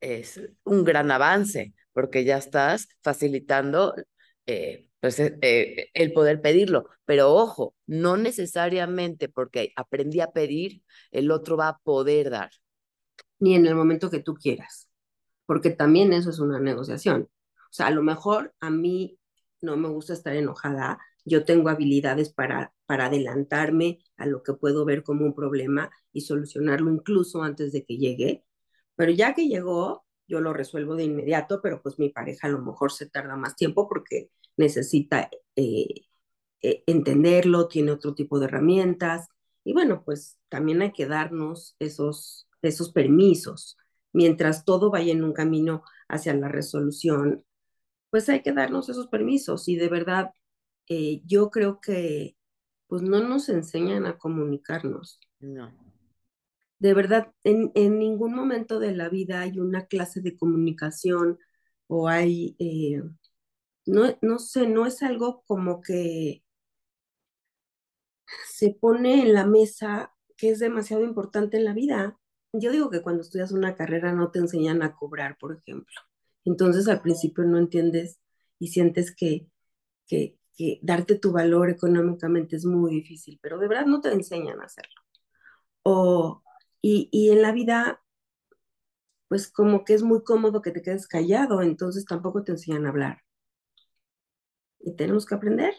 es 0.00 0.40
un 0.64 0.84
gran 0.84 1.10
avance, 1.10 1.74
porque 1.92 2.24
ya 2.24 2.38
estás 2.38 2.88
facilitando 3.02 3.94
eh, 4.46 4.88
pues, 5.00 5.18
eh, 5.20 5.38
eh, 5.42 5.90
el 5.94 6.12
poder 6.12 6.40
pedirlo. 6.40 6.88
Pero 7.04 7.32
ojo, 7.34 7.74
no 7.86 8.16
necesariamente 8.16 9.28
porque 9.28 9.72
aprendí 9.76 10.20
a 10.20 10.32
pedir, 10.32 10.82
el 11.10 11.30
otro 11.30 11.56
va 11.56 11.68
a 11.68 11.78
poder 11.78 12.30
dar. 12.30 12.50
Ni 13.38 13.54
en 13.54 13.66
el 13.66 13.74
momento 13.74 14.10
que 14.10 14.20
tú 14.20 14.34
quieras, 14.34 14.88
porque 15.46 15.70
también 15.70 16.12
eso 16.12 16.30
es 16.30 16.38
una 16.38 16.60
negociación. 16.60 17.28
O 17.72 17.74
sea, 17.74 17.86
a 17.88 17.90
lo 17.90 18.02
mejor 18.02 18.54
a 18.60 18.70
mí 18.70 19.18
no 19.60 19.76
me 19.76 19.88
gusta 19.88 20.12
estar 20.12 20.34
enojada, 20.36 20.98
yo 21.24 21.44
tengo 21.44 21.68
habilidades 21.68 22.32
para, 22.32 22.72
para 22.86 23.06
adelantarme 23.06 24.00
a 24.16 24.26
lo 24.26 24.42
que 24.42 24.54
puedo 24.54 24.84
ver 24.84 25.02
como 25.02 25.24
un 25.24 25.34
problema 25.34 25.90
y 26.12 26.22
solucionarlo 26.22 26.90
incluso 26.92 27.42
antes 27.42 27.72
de 27.72 27.84
que 27.84 27.96
llegue, 27.96 28.44
pero 28.96 29.12
ya 29.12 29.34
que 29.34 29.48
llegó, 29.48 30.04
yo 30.26 30.40
lo 30.40 30.52
resuelvo 30.52 30.96
de 30.96 31.04
inmediato, 31.04 31.60
pero 31.62 31.82
pues 31.82 31.98
mi 31.98 32.08
pareja 32.08 32.46
a 32.46 32.50
lo 32.50 32.60
mejor 32.60 32.92
se 32.92 33.08
tarda 33.08 33.36
más 33.36 33.56
tiempo 33.56 33.88
porque 33.88 34.30
necesita 34.56 35.30
eh, 35.56 35.88
eh, 36.62 36.82
entenderlo, 36.86 37.68
tiene 37.68 37.92
otro 37.92 38.14
tipo 38.14 38.38
de 38.38 38.46
herramientas. 38.46 39.28
Y 39.64 39.72
bueno, 39.72 40.02
pues 40.04 40.38
también 40.48 40.82
hay 40.82 40.92
que 40.92 41.06
darnos 41.06 41.76
esos, 41.78 42.48
esos 42.62 42.92
permisos. 42.92 43.76
Mientras 44.12 44.64
todo 44.64 44.90
vaya 44.90 45.12
en 45.12 45.24
un 45.24 45.32
camino 45.32 45.82
hacia 46.08 46.34
la 46.34 46.48
resolución, 46.48 47.44
pues 48.10 48.28
hay 48.28 48.42
que 48.42 48.52
darnos 48.52 48.88
esos 48.88 49.08
permisos. 49.08 49.68
Y 49.68 49.76
de 49.76 49.88
verdad, 49.88 50.32
eh, 50.88 51.22
yo 51.24 51.50
creo 51.50 51.80
que 51.80 52.36
pues 52.86 53.02
no 53.02 53.26
nos 53.26 53.48
enseñan 53.48 54.06
a 54.06 54.18
comunicarnos. 54.18 55.18
No 55.40 55.91
de 56.82 56.94
verdad, 56.94 57.32
en, 57.44 57.70
ningún 58.00 58.34
momento 58.34 58.80
de 58.80 58.92
la 58.92 59.08
vida 59.08 59.42
hay 59.42 59.60
una 59.60 59.86
clase 59.86 60.20
de 60.20 60.36
comunicación 60.36 61.38
o 61.86 62.08
hay, 62.08 62.56
eh, 62.58 63.00
no, 63.86 64.18
no 64.20 64.38
sé, 64.40 64.66
no 64.66 64.84
es 64.86 65.00
algo 65.04 65.44
como 65.46 65.80
que 65.80 66.42
se 68.48 68.70
pone 68.74 69.22
en 69.22 69.32
la 69.32 69.46
mesa 69.46 70.12
que 70.36 70.50
es 70.50 70.58
demasiado 70.58 71.04
importante 71.04 71.56
en 71.56 71.66
la 71.66 71.72
vida. 71.72 72.18
Yo 72.52 72.72
digo 72.72 72.90
que 72.90 73.00
cuando 73.00 73.22
estudias 73.22 73.52
una 73.52 73.76
carrera 73.76 74.12
no 74.12 74.32
te 74.32 74.40
enseñan 74.40 74.82
a 74.82 74.96
cobrar, 74.96 75.38
por 75.38 75.56
ejemplo. 75.56 75.94
Entonces 76.44 76.88
al 76.88 77.00
principio 77.00 77.44
no 77.44 77.58
entiendes 77.58 78.18
y 78.58 78.68
sientes 78.68 79.14
que, 79.14 79.46
que, 80.08 80.36
que 80.56 80.80
darte 80.82 81.16
tu 81.16 81.30
valor 81.30 81.70
económicamente 81.70 82.56
es 82.56 82.64
muy 82.64 82.90
difícil, 82.92 83.38
pero 83.40 83.58
de 83.60 83.68
verdad 83.68 83.86
no 83.86 84.00
te 84.00 84.12
enseñan 84.12 84.60
a 84.60 84.64
hacerlo. 84.64 85.00
O, 85.84 86.42
y, 86.82 87.08
y 87.12 87.30
en 87.30 87.42
la 87.42 87.52
vida, 87.52 88.02
pues 89.26 89.50
como 89.50 89.84
que 89.84 89.94
es 89.94 90.04
muy 90.04 90.22
cómodo 90.22 90.62
que 90.62 90.70
te 90.70 90.80
quedes 90.80 91.08
callado, 91.08 91.60
entonces 91.62 92.04
tampoco 92.04 92.44
te 92.44 92.52
enseñan 92.52 92.86
a 92.86 92.90
hablar. 92.90 93.18
Y 94.80 94.94
tenemos 94.96 95.24
que 95.24 95.34
aprender. 95.34 95.72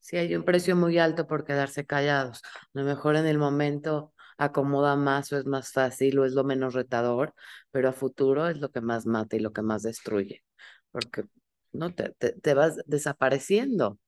Sí, 0.00 0.16
hay 0.16 0.34
un 0.36 0.44
precio 0.44 0.74
muy 0.76 0.98
alto 0.98 1.26
por 1.26 1.44
quedarse 1.44 1.86
callados. 1.86 2.42
A 2.74 2.80
lo 2.80 2.84
mejor 2.84 3.16
en 3.16 3.26
el 3.26 3.38
momento 3.38 4.12
acomoda 4.38 4.96
más 4.96 5.32
o 5.32 5.38
es 5.38 5.46
más 5.46 5.72
fácil 5.72 6.18
o 6.18 6.24
es 6.24 6.32
lo 6.32 6.44
menos 6.44 6.74
retador, 6.74 7.34
pero 7.70 7.88
a 7.88 7.92
futuro 7.92 8.48
es 8.48 8.58
lo 8.58 8.70
que 8.70 8.80
más 8.80 9.06
mata 9.06 9.36
y 9.36 9.40
lo 9.40 9.52
que 9.52 9.62
más 9.62 9.82
destruye, 9.82 10.42
porque 10.90 11.24
no 11.72 11.94
te, 11.94 12.10
te, 12.18 12.32
te 12.32 12.54
vas 12.54 12.78
desapareciendo. 12.86 13.98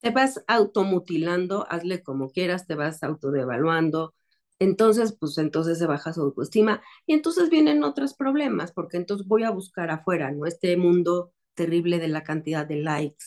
Te 0.00 0.10
vas 0.10 0.44
automutilando, 0.46 1.66
hazle 1.70 2.02
como 2.02 2.30
quieras, 2.30 2.66
te 2.66 2.74
vas 2.74 3.02
autodevaluando. 3.02 4.14
Entonces, 4.60 5.16
pues 5.18 5.38
entonces 5.38 5.78
se 5.80 5.86
baja 5.86 6.12
su 6.14 6.22
autoestima 6.22 6.82
y 7.06 7.14
entonces 7.14 7.50
vienen 7.50 7.84
otros 7.84 8.14
problemas, 8.14 8.72
porque 8.72 8.98
entonces 8.98 9.26
voy 9.28 9.44
a 9.44 9.50
buscar 9.52 9.90
afuera, 9.90 10.32
¿no? 10.32 10.46
Este 10.46 10.76
mundo 10.78 11.32
terrible 11.54 11.98
de 11.98 12.08
la 12.08 12.24
cantidad 12.24 12.66
de 12.66 12.76
likes, 12.76 13.26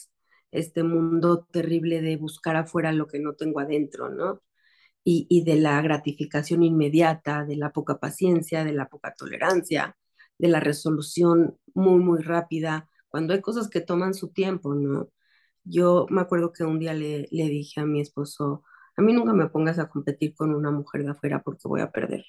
este 0.52 0.84
mundo 0.84 1.48
terrible 1.52 2.02
de 2.02 2.17
buscar 2.17 2.56
afuera 2.58 2.93
lo 2.93 3.08
que 3.08 3.19
no 3.19 3.36
tengo 3.36 3.60
adentro, 3.62 4.10
¿no? 4.10 4.41
Y, 5.04 5.28
y 5.30 5.43
de 5.46 5.58
la 5.58 5.82
gratificación 5.82 6.63
inmediata, 6.63 7.46
de 7.46 7.58
la 7.58 7.72
poca 7.72 8.00
paciencia, 8.00 8.63
de 8.63 8.74
la 8.74 8.88
poca 8.89 9.13
tolerancia, 9.15 9.98
de 10.38 10.48
la 10.50 10.60
resolución 10.62 11.58
muy, 11.74 12.00
muy 12.00 12.22
rápida, 12.22 12.89
cuando 13.10 13.34
hay 13.34 13.41
cosas 13.41 13.69
que 13.69 13.82
toman 13.82 14.13
su 14.13 14.30
tiempo, 14.30 14.76
¿no? 14.76 15.10
Yo 15.63 16.08
me 16.10 16.22
acuerdo 16.22 16.54
que 16.54 16.63
un 16.63 16.80
día 16.80 16.93
le, 16.93 17.28
le 17.32 17.50
dije 17.50 17.82
a 17.82 17.86
mi 17.86 18.02
esposo, 18.02 18.63
a 18.95 19.01
mí 19.01 19.13
nunca 19.13 19.34
me 19.34 19.49
pongas 19.49 19.79
a 19.79 19.89
competir 19.89 20.36
con 20.36 20.53
una 20.53 20.71
mujer 20.71 21.03
de 21.03 21.12
afuera 21.12 21.41
porque 21.41 21.67
voy 21.67 21.82
a 21.82 21.91
perder. 21.91 22.25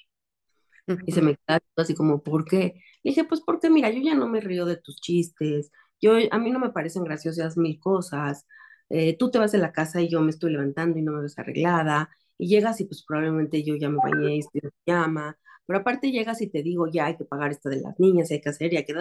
Y 1.07 1.13
se 1.13 1.23
me 1.23 1.37
quedó 1.37 1.61
así 1.77 1.95
como, 1.95 2.23
¿por 2.23 2.45
qué? 2.45 2.75
Le 3.03 3.11
dije, 3.11 3.25
pues 3.25 3.41
porque 3.41 3.71
mira, 3.71 3.91
yo 3.91 4.03
ya 4.03 4.15
no 4.15 4.29
me 4.29 4.41
río 4.41 4.67
de 4.67 4.77
tus 4.77 4.97
chistes, 4.97 5.71
yo, 6.01 6.17
a 6.31 6.39
mí 6.39 6.51
no 6.51 6.59
me 6.59 6.71
parecen 6.71 7.05
graciosas 7.05 7.57
mil 7.57 7.81
cosas, 7.81 8.47
eh, 8.91 9.17
tú 9.17 9.31
te 9.31 9.39
vas 9.39 9.53
de 9.53 9.59
la 9.59 9.73
casa 9.73 10.03
y 10.03 10.09
yo 10.09 10.21
me 10.21 10.31
estoy 10.31 10.53
levantando 10.53 10.99
y 10.99 11.03
no 11.03 11.13
me 11.13 11.23
ves 11.23 11.39
arreglada, 11.39 12.11
y 12.37 12.49
llegas 12.49 12.81
y 12.81 12.85
pues 12.85 13.03
probablemente 13.07 13.63
yo 13.63 13.77
ya 13.77 13.89
me 13.89 13.97
bañé 13.97 14.37
y 14.37 14.39
estoy 14.41 14.61
en 14.65 14.71
pijama, 14.85 15.39
pero 15.67 15.79
aparte 15.79 16.11
llegas 16.11 16.43
y 16.43 16.51
te 16.51 16.63
digo, 16.63 16.87
ya 16.91 17.07
hay 17.07 17.17
que 17.17 17.25
pagar 17.25 17.51
esto 17.51 17.71
de 17.71 17.81
las 17.81 17.99
niñas, 17.99 18.31
hay 18.31 18.41
que 18.43 18.51
hacer, 18.51 18.73
y 18.73 18.77
hay 18.77 18.85
que... 18.85 18.95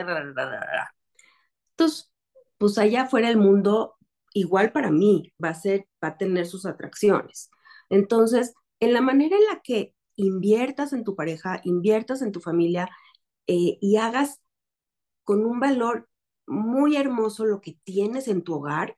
Entonces, 1.71 2.13
pues 2.57 2.77
allá 2.77 3.03
afuera 3.03 3.29
el 3.29 3.37
mundo, 3.37 3.95
igual 4.33 4.71
para 4.71 4.91
mí, 4.91 5.33
va 5.43 5.49
a 5.49 5.53
ser, 5.55 5.87
va 6.03 6.09
a 6.09 6.17
tener 6.17 6.45
sus 6.45 6.65
atracciones. 6.65 7.49
Entonces, 7.89 8.53
en 8.79 8.93
la 8.93 9.01
manera 9.01 9.37
en 9.37 9.45
la 9.45 9.61
que 9.61 9.93
inviertas 10.15 10.93
en 10.93 11.03
tu 11.03 11.15
pareja, 11.15 11.61
inviertas 11.63 12.21
en 12.21 12.31
tu 12.31 12.39
familia 12.41 12.89
eh, 13.47 13.77
y 13.81 13.97
hagas 13.97 14.41
con 15.23 15.45
un 15.45 15.59
valor 15.59 16.09
muy 16.47 16.97
hermoso 16.97 17.45
lo 17.45 17.61
que 17.61 17.77
tienes 17.83 18.27
en 18.27 18.43
tu 18.43 18.55
hogar, 18.55 18.95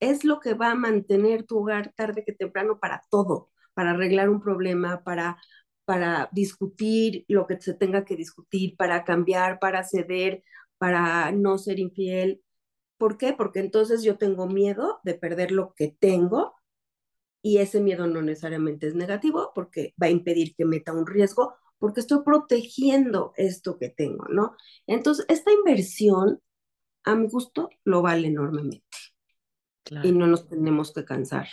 es 0.00 0.24
lo 0.24 0.40
que 0.40 0.54
va 0.54 0.72
a 0.72 0.74
mantener 0.74 1.44
tu 1.44 1.58
hogar 1.58 1.92
tarde 1.94 2.24
que 2.24 2.32
temprano 2.32 2.78
para 2.80 3.02
todo, 3.10 3.50
para 3.74 3.90
arreglar 3.90 4.30
un 4.30 4.40
problema, 4.40 5.02
para, 5.04 5.38
para 5.84 6.28
discutir 6.32 7.24
lo 7.28 7.46
que 7.46 7.60
se 7.60 7.74
tenga 7.74 8.04
que 8.04 8.16
discutir, 8.16 8.76
para 8.76 9.04
cambiar, 9.04 9.58
para 9.58 9.84
ceder, 9.84 10.42
para 10.78 11.32
no 11.32 11.58
ser 11.58 11.78
infiel. 11.78 12.42
¿Por 13.00 13.16
qué? 13.16 13.32
Porque 13.32 13.60
entonces 13.60 14.02
yo 14.02 14.18
tengo 14.18 14.46
miedo 14.46 15.00
de 15.04 15.14
perder 15.14 15.52
lo 15.52 15.72
que 15.74 15.88
tengo 15.88 16.54
y 17.40 17.56
ese 17.56 17.80
miedo 17.80 18.06
no 18.06 18.20
necesariamente 18.20 18.88
es 18.88 18.94
negativo 18.94 19.52
porque 19.54 19.94
va 20.00 20.08
a 20.08 20.10
impedir 20.10 20.54
que 20.54 20.66
meta 20.66 20.92
un 20.92 21.06
riesgo 21.06 21.54
porque 21.78 22.00
estoy 22.00 22.18
protegiendo 22.22 23.32
esto 23.36 23.78
que 23.78 23.88
tengo, 23.88 24.26
¿no? 24.28 24.54
Entonces, 24.86 25.24
esta 25.30 25.50
inversión, 25.50 26.42
a 27.04 27.14
mi 27.14 27.26
gusto, 27.26 27.70
lo 27.84 28.02
vale 28.02 28.28
enormemente. 28.28 28.84
Claro. 29.84 30.06
Y 30.06 30.12
no 30.12 30.26
nos 30.26 30.46
tenemos 30.46 30.92
que 30.92 31.06
cansar. 31.06 31.48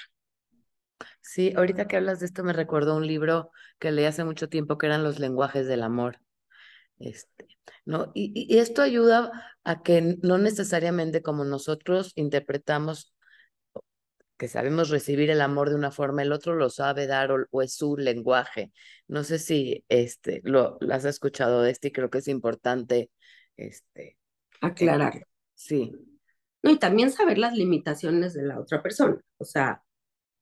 Sí, 1.21 1.53
ahorita 1.55 1.87
que 1.87 1.95
hablas 1.95 2.19
de 2.19 2.25
esto 2.25 2.43
me 2.43 2.51
recordó 2.51 2.97
un 2.97 3.07
libro 3.07 3.51
que 3.79 3.91
leí 3.91 4.03
hace 4.03 4.25
mucho 4.25 4.49
tiempo 4.49 4.77
que 4.77 4.87
eran 4.87 5.05
Los 5.05 5.17
lenguajes 5.17 5.65
del 5.65 5.83
amor. 5.83 6.19
Este, 6.99 7.47
¿no? 7.85 8.11
Y, 8.15 8.31
y, 8.51 8.57
esto 8.57 8.81
ayuda 8.81 9.31
a 9.63 9.83
que 9.83 10.17
no 10.23 10.37
necesariamente 10.37 11.21
como 11.21 11.45
nosotros 11.45 12.11
interpretamos 12.15 13.13
que 14.37 14.47
sabemos 14.47 14.89
recibir 14.89 15.29
el 15.29 15.41
amor 15.41 15.69
de 15.69 15.75
una 15.75 15.91
forma, 15.91 16.21
el 16.21 16.31
otro 16.31 16.55
lo 16.55 16.69
sabe 16.69 17.07
dar 17.07 17.31
o, 17.31 17.45
o 17.49 17.61
es 17.61 17.73
su 17.73 17.97
lenguaje. 17.97 18.71
No 19.07 19.23
sé 19.23 19.39
si 19.39 19.83
este, 19.89 20.41
lo, 20.43 20.77
lo, 20.79 20.93
has 20.93 21.05
escuchado 21.05 21.61
de 21.63 21.71
este 21.71 21.89
y 21.89 21.91
creo 21.91 22.09
que 22.09 22.19
es 22.19 22.27
importante 22.27 23.09
este. 23.57 24.17
Eh, 24.61 25.21
sí. 25.55 25.91
No, 26.63 26.71
y 26.71 26.77
también 26.77 27.11
saber 27.11 27.37
las 27.37 27.53
limitaciones 27.55 28.33
de 28.33 28.43
la 28.43 28.59
otra 28.59 28.81
persona. 28.81 29.19
O 29.37 29.45
sea, 29.45 29.83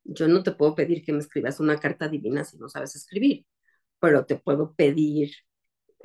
yo 0.03 0.27
no 0.27 0.43
te 0.43 0.51
puedo 0.51 0.75
pedir 0.75 1.03
que 1.03 1.13
me 1.13 1.19
escribas 1.19 1.59
una 1.59 1.79
carta 1.79 2.07
divina 2.07 2.43
si 2.43 2.57
no 2.57 2.69
sabes 2.69 2.95
escribir, 2.95 3.45
pero 3.99 4.25
te 4.25 4.37
puedo 4.37 4.73
pedir, 4.75 5.31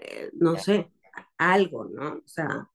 eh, 0.00 0.30
no 0.34 0.56
sé, 0.58 0.90
algo, 1.38 1.86
¿no? 1.86 2.14
O 2.14 2.22
sea, 2.26 2.68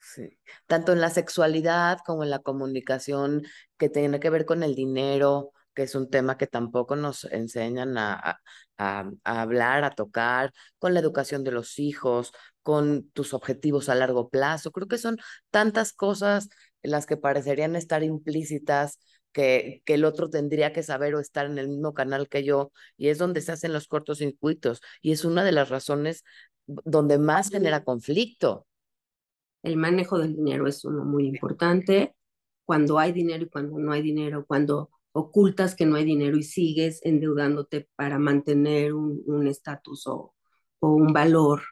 Sí. 0.00 0.38
Tanto 0.66 0.92
en 0.92 1.00
la 1.00 1.10
sexualidad 1.10 1.98
como 2.04 2.24
en 2.24 2.30
la 2.30 2.40
comunicación 2.40 3.42
que 3.78 3.88
tiene 3.88 4.20
que 4.20 4.30
ver 4.30 4.44
con 4.44 4.62
el 4.62 4.74
dinero, 4.74 5.52
que 5.74 5.84
es 5.84 5.94
un 5.94 6.10
tema 6.10 6.36
que 6.36 6.46
tampoco 6.46 6.94
nos 6.94 7.24
enseñan 7.24 7.96
a, 7.98 8.40
a, 8.78 9.10
a, 9.24 9.42
hablar, 9.42 9.82
a 9.84 9.90
tocar, 9.94 10.52
con 10.78 10.92
la 10.94 11.00
educación 11.00 11.42
de 11.42 11.52
los 11.52 11.78
hijos, 11.78 12.32
con 12.62 13.08
tus 13.10 13.32
objetivos 13.34 13.88
a 13.88 13.94
largo 13.94 14.28
plazo. 14.28 14.72
Creo 14.72 14.88
que 14.88 14.98
son 14.98 15.16
tantas 15.50 15.92
cosas 15.92 16.48
las 16.82 17.06
que 17.06 17.16
parecerían 17.16 17.74
estar 17.74 18.02
implícitas 18.02 18.98
que, 19.34 19.82
que 19.84 19.94
el 19.94 20.06
otro 20.06 20.30
tendría 20.30 20.72
que 20.72 20.82
saber 20.82 21.14
o 21.14 21.20
estar 21.20 21.44
en 21.44 21.58
el 21.58 21.68
mismo 21.68 21.92
canal 21.92 22.28
que 22.30 22.44
yo, 22.44 22.72
y 22.96 23.08
es 23.08 23.18
donde 23.18 23.42
se 23.42 23.52
hacen 23.52 23.74
los 23.74 23.88
cortocircuitos, 23.88 24.80
y 25.02 25.12
es 25.12 25.26
una 25.26 25.44
de 25.44 25.52
las 25.52 25.68
razones 25.68 26.24
donde 26.66 27.18
más 27.18 27.50
genera 27.50 27.84
conflicto. 27.84 28.66
El 29.62 29.76
manejo 29.76 30.18
del 30.18 30.36
dinero 30.36 30.66
es 30.66 30.84
uno 30.84 31.04
muy 31.04 31.26
importante. 31.26 32.14
Cuando 32.64 32.98
hay 32.98 33.12
dinero 33.12 33.44
y 33.44 33.48
cuando 33.48 33.78
no 33.78 33.92
hay 33.92 34.02
dinero, 34.02 34.46
cuando 34.46 34.90
ocultas 35.12 35.74
que 35.74 35.86
no 35.86 35.96
hay 35.96 36.04
dinero 36.04 36.36
y 36.36 36.42
sigues 36.42 37.00
endeudándote 37.02 37.88
para 37.96 38.18
mantener 38.18 38.94
un 38.94 39.46
estatus 39.46 40.06
o, 40.06 40.34
o, 40.80 40.88
un 40.88 41.12
valor, 41.12 41.62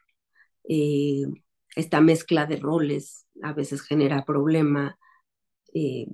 eh, 0.67 1.23
esta 1.75 2.01
mezcla 2.01 2.45
de 2.45 2.57
roles 2.57 3.25
a 3.41 3.53
veces 3.53 3.81
genera 3.81 4.25
problema. 4.25 4.97
Eh, 5.73 6.07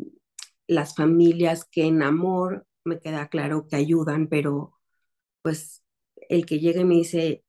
las 0.70 0.96
familias 0.96 1.66
que 1.66 1.86
en 1.86 2.04
amor 2.04 2.68
me 2.86 3.00
queda 3.00 3.28
claro 3.30 3.68
que 3.68 3.76
ayudan, 3.76 4.28
pero 4.30 4.74
pues 5.42 5.84
el 6.30 6.46
que 6.46 6.60
llegue 6.60 6.82
y 6.82 6.86
me 6.86 6.96
dice, 6.96 7.44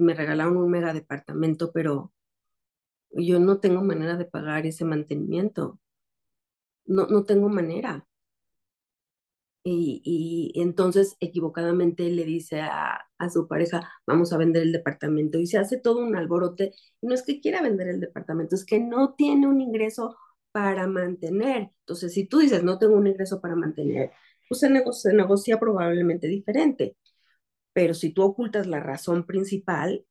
me 0.00 0.14
regalaron 0.14 0.56
un 0.56 0.70
mega 0.70 0.94
departamento, 0.94 1.72
pero 1.72 2.12
yo 3.12 3.38
no 3.40 3.60
tengo 3.60 3.82
manera 3.82 4.16
de 4.16 4.24
pagar 4.26 4.66
ese 4.66 4.84
mantenimiento. 4.84 5.78
No, 6.86 7.06
no 7.06 7.24
tengo 7.24 7.48
manera. 7.50 8.06
Y, 9.66 10.02
y, 10.04 10.60
entonces 10.60 11.16
equivocadamente 11.20 12.10
le 12.10 12.24
dice 12.24 12.60
a, 12.60 13.00
a, 13.18 13.30
su 13.30 13.48
pareja, 13.48 13.90
vamos 14.06 14.32
a 14.32 14.36
vender 14.36 14.62
el 14.62 14.72
departamento 14.72 15.38
y 15.38 15.46
se 15.46 15.58
hace 15.58 15.78
todo 15.78 15.98
un 16.04 16.16
alborote. 16.16 16.72
Y 17.00 17.06
no 17.06 17.14
es 17.14 17.22
que 17.22 17.40
quiera 17.40 17.62
vender 17.62 17.88
el 17.88 18.00
departamento, 18.00 18.54
es 18.56 18.64
que 18.66 18.80
no 18.80 19.14
tiene 19.14 19.46
un 19.48 19.60
ingreso 19.60 20.16
para 20.54 20.86
mantener. 20.86 21.72
Entonces, 21.80 22.14
si 22.14 22.26
tú 22.28 22.38
dices, 22.38 22.62
no 22.62 22.78
tengo 22.78 22.94
un 22.96 23.08
ingreso 23.08 23.40
para 23.40 23.56
mantener, 23.56 24.12
pues 24.48 24.60
se 24.60 24.70
negocia, 24.70 25.10
se 25.10 25.16
negocia 25.16 25.58
probablemente 25.58 26.28
diferente. 26.28 26.96
Pero 27.72 27.94
si 27.94 28.12
tú 28.12 28.22
ocultas 28.22 28.66
la 28.68 28.80
razón 28.80 29.26
principal, 29.26 30.06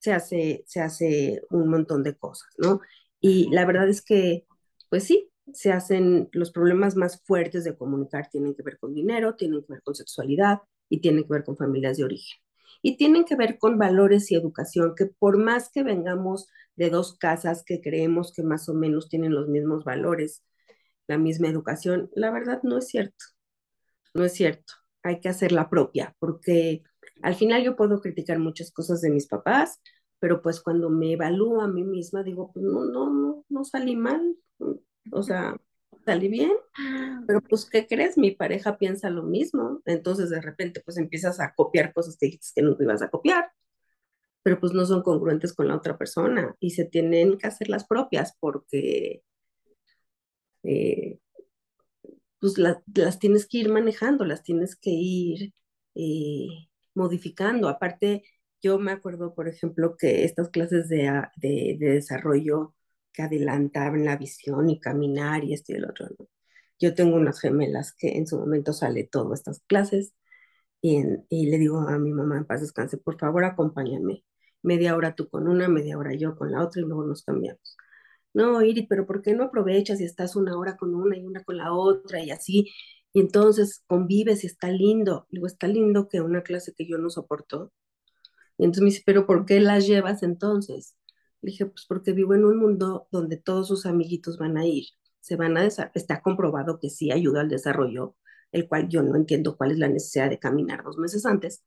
se 0.00 0.12
hace, 0.14 0.64
se 0.66 0.80
hace 0.82 1.42
un 1.50 1.68
montón 1.70 2.02
de 2.04 2.16
cosas, 2.16 2.48
¿no? 2.58 2.80
Y 3.20 3.50
la 3.52 3.66
verdad 3.66 3.88
es 3.88 4.02
que, 4.02 4.46
pues 4.90 5.04
sí, 5.04 5.30
se 5.52 5.72
hacen 5.72 6.28
los 6.32 6.52
problemas 6.52 6.96
más 6.96 7.22
fuertes 7.24 7.64
de 7.64 7.76
comunicar, 7.76 8.30
tienen 8.30 8.54
que 8.56 8.62
ver 8.64 8.78
con 8.78 8.94
dinero, 8.94 9.36
tienen 9.36 9.62
que 9.62 9.74
ver 9.74 9.82
con 9.82 9.94
sexualidad 9.96 10.60
y 10.88 11.00
tienen 11.00 11.24
que 11.24 11.34
ver 11.34 11.44
con 11.44 11.56
familias 11.56 11.98
de 11.98 12.04
origen. 12.04 12.43
Y 12.82 12.96
tienen 12.96 13.24
que 13.24 13.36
ver 13.36 13.58
con 13.58 13.78
valores 13.78 14.30
y 14.30 14.36
educación, 14.36 14.94
que 14.96 15.06
por 15.06 15.38
más 15.38 15.70
que 15.70 15.82
vengamos 15.82 16.48
de 16.76 16.90
dos 16.90 17.16
casas 17.18 17.64
que 17.64 17.80
creemos 17.80 18.32
que 18.32 18.42
más 18.42 18.68
o 18.68 18.74
menos 18.74 19.08
tienen 19.08 19.34
los 19.34 19.48
mismos 19.48 19.84
valores, 19.84 20.42
la 21.06 21.18
misma 21.18 21.48
educación, 21.48 22.10
la 22.14 22.30
verdad 22.30 22.60
no 22.62 22.78
es 22.78 22.88
cierto. 22.88 23.24
No 24.14 24.24
es 24.24 24.32
cierto. 24.34 24.74
Hay 25.02 25.20
que 25.20 25.28
hacer 25.28 25.52
la 25.52 25.68
propia, 25.68 26.16
porque 26.18 26.82
al 27.22 27.34
final 27.34 27.62
yo 27.62 27.76
puedo 27.76 28.00
criticar 28.00 28.38
muchas 28.38 28.72
cosas 28.72 29.00
de 29.00 29.10
mis 29.10 29.26
papás, 29.26 29.80
pero 30.18 30.40
pues 30.42 30.60
cuando 30.60 30.88
me 30.90 31.12
evalúo 31.12 31.60
a 31.60 31.68
mí 31.68 31.84
misma 31.84 32.22
digo, 32.22 32.50
pues 32.52 32.64
no, 32.64 32.84
no, 32.86 33.10
no, 33.10 33.44
no 33.48 33.64
salí 33.64 33.96
mal. 33.96 34.36
O 35.12 35.22
sea, 35.22 35.56
salí 36.04 36.28
bien, 36.28 36.52
pero 37.26 37.40
pues, 37.42 37.66
¿qué 37.66 37.86
crees? 37.86 38.18
Mi 38.18 38.32
pareja 38.32 38.78
piensa 38.78 39.10
lo 39.10 39.22
mismo, 39.22 39.82
entonces 39.86 40.30
de 40.30 40.40
repente 40.40 40.82
pues 40.84 40.98
empiezas 40.98 41.40
a 41.40 41.54
copiar 41.54 41.92
cosas 41.92 42.16
que 42.18 42.26
dijiste 42.26 42.52
que 42.56 42.62
nunca 42.62 42.84
ibas 42.84 43.02
a 43.02 43.10
copiar, 43.10 43.50
pero 44.42 44.60
pues 44.60 44.72
no 44.72 44.86
son 44.86 45.02
congruentes 45.02 45.54
con 45.54 45.68
la 45.68 45.76
otra 45.76 45.98
persona 45.98 46.54
y 46.60 46.70
se 46.70 46.84
tienen 46.84 47.38
que 47.38 47.46
hacer 47.46 47.68
las 47.68 47.86
propias 47.86 48.36
porque 48.40 49.22
eh, 50.64 51.18
pues 52.40 52.58
las 52.58 53.18
tienes 53.18 53.46
que 53.46 53.58
ir 53.58 53.70
manejando, 53.70 54.24
las 54.24 54.42
tienes 54.42 54.76
que 54.76 54.90
ir 54.90 55.54
eh, 55.94 56.68
modificando. 56.94 57.68
Aparte, 57.68 58.24
yo 58.62 58.78
me 58.78 58.92
acuerdo, 58.92 59.34
por 59.34 59.48
ejemplo, 59.48 59.96
que 59.96 60.24
estas 60.24 60.50
clases 60.50 60.88
de, 60.88 61.10
de, 61.36 61.76
desarrollo 61.78 62.74
que 63.14 63.22
adelantaban 63.22 64.04
la 64.04 64.16
visión 64.18 64.70
y 64.70 64.80
caminar 64.80 65.44
y 65.44 65.54
esto 65.54 65.72
y 65.72 65.76
el 65.76 65.86
otro, 65.86 66.08
Yo 66.80 66.94
tengo 66.94 67.16
unas 67.16 67.40
gemelas 67.40 67.94
que 67.94 68.18
en 68.18 68.26
su 68.26 68.38
momento 68.38 68.72
sale 68.72 69.04
todas 69.04 69.40
estas 69.40 69.60
clases 69.66 70.14
y, 70.82 71.02
y 71.30 71.46
le 71.50 71.58
digo 71.58 71.80
a 71.80 71.98
mi 71.98 72.12
mamá, 72.12 72.38
en 72.38 72.46
paz 72.46 72.60
descanse, 72.62 72.98
por 72.98 73.18
favor 73.18 73.44
acompáñame. 73.44 74.24
Media 74.62 74.96
hora 74.96 75.14
tú 75.14 75.28
con 75.30 75.48
una, 75.48 75.68
media 75.68 75.98
hora 75.98 76.14
yo 76.14 76.36
con 76.36 76.52
la 76.52 76.62
otra 76.64 76.82
y 76.82 76.84
luego 76.86 77.04
nos 77.06 77.22
cambiamos 77.24 77.76
no, 78.34 78.62
Iri, 78.62 78.86
pero 78.86 79.06
¿por 79.06 79.22
qué 79.22 79.34
no 79.34 79.44
aprovechas 79.44 80.00
y 80.00 80.04
estás 80.04 80.36
una 80.36 80.56
hora 80.58 80.76
con 80.76 80.94
una 80.94 81.16
y 81.16 81.24
una 81.24 81.44
con 81.44 81.56
la 81.58 81.72
otra 81.72 82.20
y 82.22 82.30
así? 82.32 82.72
Y 83.12 83.20
entonces 83.20 83.82
convives 83.86 84.44
y 84.44 84.48
está 84.48 84.70
lindo. 84.70 85.26
Digo, 85.30 85.46
está 85.46 85.68
lindo 85.68 86.08
que 86.08 86.20
una 86.20 86.42
clase 86.42 86.74
que 86.76 86.86
yo 86.86 86.98
no 86.98 87.10
soporto. 87.10 87.72
Y 88.58 88.64
entonces 88.64 88.82
me 88.84 88.90
dice, 88.90 89.02
pero 89.06 89.26
¿por 89.26 89.46
qué 89.46 89.60
las 89.60 89.86
llevas 89.86 90.22
entonces? 90.22 90.96
Le 91.44 91.50
dije, 91.50 91.66
pues 91.66 91.84
porque 91.86 92.12
vivo 92.12 92.32
en 92.32 92.46
un 92.46 92.56
mundo 92.56 93.06
donde 93.10 93.36
todos 93.36 93.68
sus 93.68 93.84
amiguitos 93.84 94.38
van 94.38 94.56
a 94.56 94.64
ir, 94.64 94.86
se 95.20 95.36
van 95.36 95.58
a 95.58 95.66
está 95.66 96.22
comprobado 96.22 96.80
que 96.80 96.88
sí 96.88 97.12
ayuda 97.12 97.42
al 97.42 97.50
desarrollo, 97.50 98.16
el 98.50 98.66
cual 98.66 98.88
yo 98.88 99.02
no 99.02 99.14
entiendo 99.14 99.58
cuál 99.58 99.72
es 99.72 99.78
la 99.78 99.88
necesidad 99.88 100.30
de 100.30 100.38
caminar 100.38 100.82
dos 100.82 100.96
meses 100.96 101.26
antes, 101.26 101.62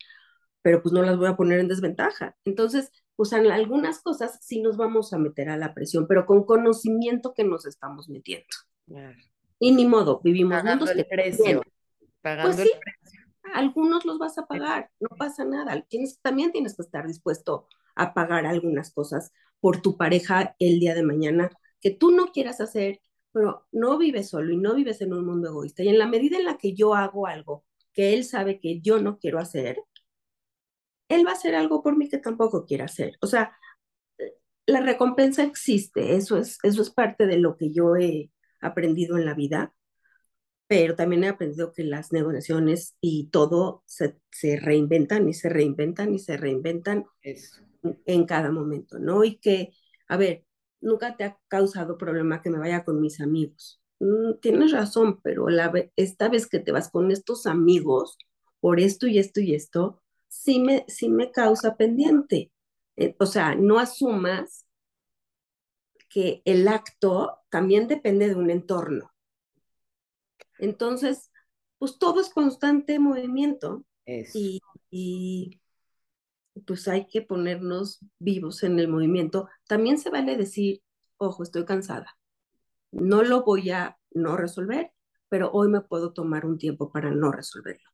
pero 0.64 0.82
pues 0.82 0.94
no 0.94 1.04
las 1.04 1.16
voy 1.16 1.28
a 1.28 1.38
poner 1.38 1.60
en 1.60 1.68
desventaja. 1.68 2.36
Entonces, 2.44 2.92
pues 3.16 3.32
en 3.34 3.52
algunas 3.52 4.02
cosas 4.02 4.40
sí 4.42 4.64
nos 4.64 4.78
vamos 4.78 5.14
a 5.14 5.20
meter 5.20 5.48
a 5.50 5.58
la 5.58 5.76
presión, 5.76 6.08
pero 6.08 6.26
con 6.26 6.44
conocimiento 6.44 7.36
que 7.36 7.44
nos 7.44 7.68
estamos 7.68 8.10
metiendo. 8.10 8.48
Y 9.60 9.74
ni 9.74 9.86
modo, 9.86 10.22
vivimos 10.24 10.58
pagando 10.58 10.86
mundos 10.86 10.98
el 10.98 11.06
precio. 11.06 11.62
Pagando 12.24 12.56
pues 12.56 12.68
sí, 12.68 12.74
el 12.74 12.80
precio. 12.80 13.22
algunos 13.54 14.06
los 14.06 14.18
vas 14.18 14.40
a 14.40 14.48
pagar, 14.48 14.90
no 15.00 15.10
pasa 15.20 15.46
nada. 15.46 15.80
Tienes, 15.88 16.20
también 16.20 16.52
tienes 16.52 16.76
que 16.76 16.82
estar 16.82 17.06
dispuesto 17.06 17.68
a 17.98 18.14
pagar 18.14 18.46
algunas 18.46 18.92
cosas 18.94 19.32
por 19.60 19.82
tu 19.82 19.98
pareja 19.98 20.56
el 20.60 20.80
día 20.80 20.96
de 20.96 21.04
mañana 21.04 21.50
que 21.82 21.92
tú 21.92 22.12
no 22.12 22.28
quieras 22.32 22.62
hacer, 22.62 23.02
pero 23.32 23.68
no 23.72 23.98
vives 23.98 24.30
solo 24.30 24.52
y 24.52 24.58
no 24.58 24.76
vives 24.76 25.02
en 25.02 25.14
un 25.14 25.26
mundo 25.26 25.50
egoísta. 25.50 25.84
Y 25.84 25.90
en 25.90 26.00
la 26.00 26.08
medida 26.08 26.38
en 26.38 26.46
la 26.46 26.58
que 26.58 26.74
yo 26.74 26.96
hago 26.96 27.28
algo 27.28 27.66
que 27.94 28.14
él 28.14 28.24
sabe 28.24 28.60
que 28.60 28.80
yo 28.82 29.00
no 29.00 29.18
quiero 29.20 29.40
hacer, 29.40 29.80
él 31.10 31.26
va 31.26 31.32
a 31.32 31.34
hacer 31.34 31.56
algo 31.56 31.82
por 31.84 31.98
mí 31.98 32.10
que 32.10 32.18
tampoco 32.18 32.66
quiere 32.66 32.84
hacer. 32.84 33.18
O 33.22 33.28
sea, 33.28 33.58
la 34.66 34.82
recompensa 34.82 35.44
existe, 35.44 36.16
eso 36.16 36.38
es, 36.38 36.60
eso 36.64 36.82
es 36.82 36.90
parte 36.90 37.26
de 37.26 37.38
lo 37.38 37.58
que 37.58 37.72
yo 37.72 37.96
he 37.96 38.32
aprendido 38.62 39.18
en 39.18 39.26
la 39.26 39.34
vida, 39.34 39.74
pero 40.68 40.96
también 40.96 41.24
he 41.24 41.30
aprendido 41.30 41.74
que 41.74 41.84
las 41.84 42.12
negociaciones 42.12 42.98
y 43.02 43.30
todo 43.30 43.84
se, 43.86 44.18
se 44.32 44.58
reinventan 44.60 45.30
y 45.30 45.34
se 45.34 45.50
reinventan 45.50 46.14
y 46.14 46.20
se 46.20 46.38
reinventan 46.38 47.06
en 48.06 48.26
cada 48.26 48.52
momento, 48.52 49.00
¿no? 49.00 49.24
Y 49.24 49.38
que, 49.38 49.72
a 50.08 50.18
ver, 50.18 50.46
nunca 50.82 51.16
te 51.16 51.24
ha 51.24 51.38
causado 51.48 51.98
problema 51.98 52.42
que 52.42 52.50
me 52.50 52.60
vaya 52.60 52.84
con 52.84 53.02
mis 53.02 53.20
amigos. 53.22 53.82
Mm, 54.00 54.40
tienes 54.42 54.72
razón, 54.72 55.20
pero 55.22 55.50
la, 55.50 55.72
esta 55.96 56.30
vez 56.30 56.48
que 56.48 56.60
te 56.60 56.72
vas 56.72 56.90
con 56.90 57.12
estos 57.12 57.46
amigos 57.46 58.18
por 58.60 58.80
esto 58.80 59.08
y 59.08 59.20
esto 59.20 59.40
y 59.42 59.56
esto, 59.56 60.02
sí 60.28 60.60
me, 60.60 60.86
sí 60.88 61.10
me 61.10 61.32
causa 61.32 61.76
pendiente. 61.78 62.52
Eh, 62.96 63.16
o 63.20 63.26
sea, 63.26 63.56
no 63.56 63.80
asumas 63.80 64.66
que 66.10 66.42
el 66.46 66.68
acto 66.68 67.40
también 67.50 67.88
depende 67.88 68.28
de 68.28 68.36
un 68.36 68.50
entorno. 68.50 69.12
Entonces, 70.60 71.32
pues 71.78 71.98
todo 72.00 72.22
es 72.22 72.30
constante 72.30 73.00
movimiento 73.00 73.86
y, 74.06 74.62
y, 74.90 75.62
pues 76.66 76.88
hay 76.88 77.08
que 77.08 77.22
ponernos 77.22 78.00
vivos 78.20 78.64
en 78.64 78.80
el 78.80 78.88
movimiento. 78.88 79.48
También 79.68 79.98
se 79.98 80.10
vale 80.10 80.38
decir, 80.38 80.82
ojo, 81.18 81.44
estoy 81.44 81.66
cansada, 81.66 82.18
no 82.92 83.24
lo 83.24 83.44
voy 83.44 83.70
a 83.72 83.98
no 84.12 84.38
resolver, 84.38 84.92
pero 85.30 85.52
hoy 85.52 85.68
me 85.68 85.82
puedo 85.82 86.14
tomar 86.14 86.46
un 86.46 86.58
tiempo 86.58 86.92
para 86.92 87.12
no 87.12 87.32
resolverlo. 87.32 87.90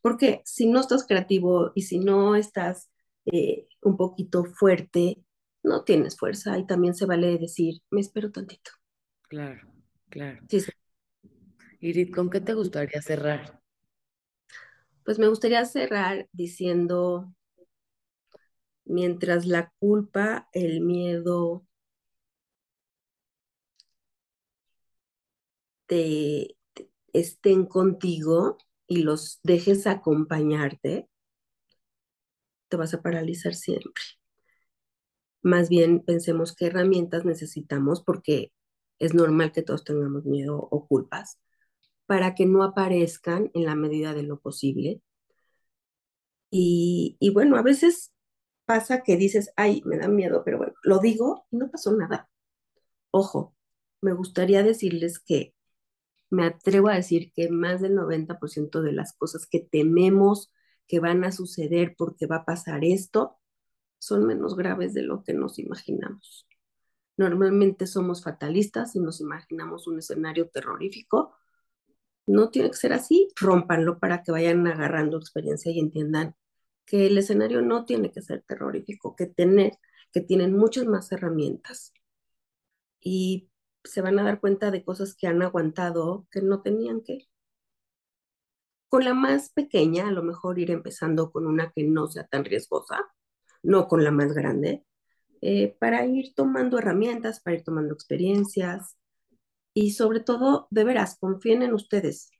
Porque 0.00 0.42
si 0.44 0.68
no 0.68 0.80
estás 0.80 1.06
creativo 1.06 1.72
y 1.74 1.82
si 1.82 1.98
no 1.98 2.36
estás 2.36 2.90
eh, 3.26 3.66
un 3.82 3.96
poquito 3.96 4.44
fuerte, 4.44 5.24
no 5.62 5.84
tienes 5.84 6.16
fuerza 6.16 6.56
y 6.58 6.66
también 6.66 6.94
se 6.94 7.04
vale 7.04 7.36
decir, 7.38 7.82
me 7.90 8.00
espero 8.00 8.30
tantito. 8.30 8.70
Claro, 9.28 9.68
claro. 10.08 10.40
Sí, 10.48 10.60
Irit, 11.80 12.14
¿con 12.14 12.28
qué 12.28 12.40
te 12.40 12.54
gustaría 12.54 13.00
cerrar? 13.02 13.60
Pues 15.04 15.18
me 15.18 15.28
gustaría 15.28 15.64
cerrar 15.64 16.28
diciendo, 16.32 17.32
mientras 18.84 19.46
la 19.46 19.72
culpa, 19.78 20.48
el 20.52 20.80
miedo 20.80 21.64
estén 27.12 27.66
contigo, 27.66 28.58
y 28.88 29.02
los 29.02 29.38
dejes 29.42 29.86
acompañarte, 29.86 31.08
te 32.68 32.76
vas 32.76 32.94
a 32.94 33.02
paralizar 33.02 33.54
siempre. 33.54 34.02
Más 35.42 35.68
bien 35.68 36.00
pensemos 36.00 36.54
qué 36.54 36.66
herramientas 36.66 37.24
necesitamos 37.24 38.02
porque 38.02 38.52
es 38.98 39.14
normal 39.14 39.52
que 39.52 39.62
todos 39.62 39.84
tengamos 39.84 40.24
miedo 40.24 40.56
o 40.56 40.86
culpas 40.86 41.38
para 42.08 42.34
que 42.34 42.46
no 42.46 42.62
aparezcan 42.64 43.50
en 43.52 43.66
la 43.66 43.74
medida 43.74 44.14
de 44.14 44.22
lo 44.22 44.40
posible. 44.40 45.02
Y, 46.50 47.18
bueno, 47.34 47.58
a 47.58 47.62
veces 47.62 48.14
pasa 48.64 49.02
que 49.02 49.18
dices, 49.18 49.52
ay, 49.56 49.82
me 49.84 49.98
da 49.98 50.08
miedo, 50.08 50.42
pero 50.42 50.56
bueno, 50.56 50.72
lo 50.82 51.00
digo 51.00 51.46
y 51.50 51.58
no 51.58 51.70
pasó 51.70 51.92
nada. 51.92 52.30
Ojo, 53.10 53.54
me 54.00 54.14
gustaría 54.14 54.62
decirles 54.62 55.18
que 55.18 55.54
me 56.30 56.46
atrevo 56.46 56.88
a 56.88 56.94
decir 56.94 57.30
que 57.34 57.50
más 57.50 57.82
del 57.82 57.94
90% 57.94 58.80
de 58.82 58.92
las 58.92 59.12
cosas 59.14 59.46
que 59.46 59.60
tememos 59.60 60.50
que 60.86 61.00
van 61.00 61.24
a 61.24 61.32
suceder 61.32 61.94
porque 61.98 62.26
va 62.26 62.36
a 62.36 62.44
pasar 62.46 62.84
esto 62.84 63.38
son 63.98 64.26
menos 64.26 64.56
graves 64.56 64.94
de 64.94 65.02
lo 65.02 65.24
que 65.24 65.34
nos 65.34 65.58
imaginamos. 65.58 66.46
Normalmente 67.18 67.86
somos 67.86 68.22
fatalistas 68.22 68.96
y 68.96 69.00
nos 69.00 69.20
imaginamos 69.20 69.86
un 69.88 69.98
escenario 69.98 70.48
terrorífico. 70.48 71.34
No 72.28 72.50
tiene 72.50 72.70
que 72.70 72.76
ser 72.76 72.92
así, 72.92 73.28
rompanlo 73.36 73.98
para 73.98 74.22
que 74.22 74.32
vayan 74.32 74.66
agarrando 74.66 75.16
experiencia 75.16 75.72
y 75.72 75.80
entiendan 75.80 76.36
que 76.84 77.06
el 77.06 77.18
escenario 77.18 77.62
no 77.62 77.86
tiene 77.86 78.12
que 78.12 78.22
ser 78.22 78.42
terrorífico, 78.46 79.16
que, 79.16 79.26
tener, 79.26 79.72
que 80.12 80.20
tienen 80.20 80.56
muchas 80.56 80.84
más 80.86 81.10
herramientas. 81.10 81.92
Y 83.00 83.50
se 83.82 84.02
van 84.02 84.18
a 84.18 84.24
dar 84.24 84.40
cuenta 84.40 84.70
de 84.70 84.84
cosas 84.84 85.14
que 85.16 85.26
han 85.26 85.40
aguantado 85.42 86.26
que 86.30 86.42
no 86.42 86.62
tenían 86.62 87.00
que. 87.02 87.28
Con 88.90 89.04
la 89.04 89.14
más 89.14 89.50
pequeña, 89.50 90.08
a 90.08 90.12
lo 90.12 90.22
mejor 90.22 90.58
ir 90.58 90.70
empezando 90.70 91.30
con 91.32 91.46
una 91.46 91.72
que 91.72 91.84
no 91.84 92.08
sea 92.08 92.26
tan 92.26 92.44
riesgosa, 92.44 93.06
no 93.62 93.88
con 93.88 94.04
la 94.04 94.10
más 94.10 94.34
grande, 94.34 94.84
eh, 95.40 95.76
para 95.80 96.04
ir 96.06 96.34
tomando 96.34 96.78
herramientas, 96.78 97.40
para 97.40 97.56
ir 97.56 97.64
tomando 97.64 97.94
experiencias 97.94 98.97
y 99.80 99.92
sobre 99.92 100.18
todo, 100.18 100.66
de 100.70 100.82
veras, 100.82 101.18
confíen 101.20 101.62
en 101.62 101.72
ustedes. 101.72 102.32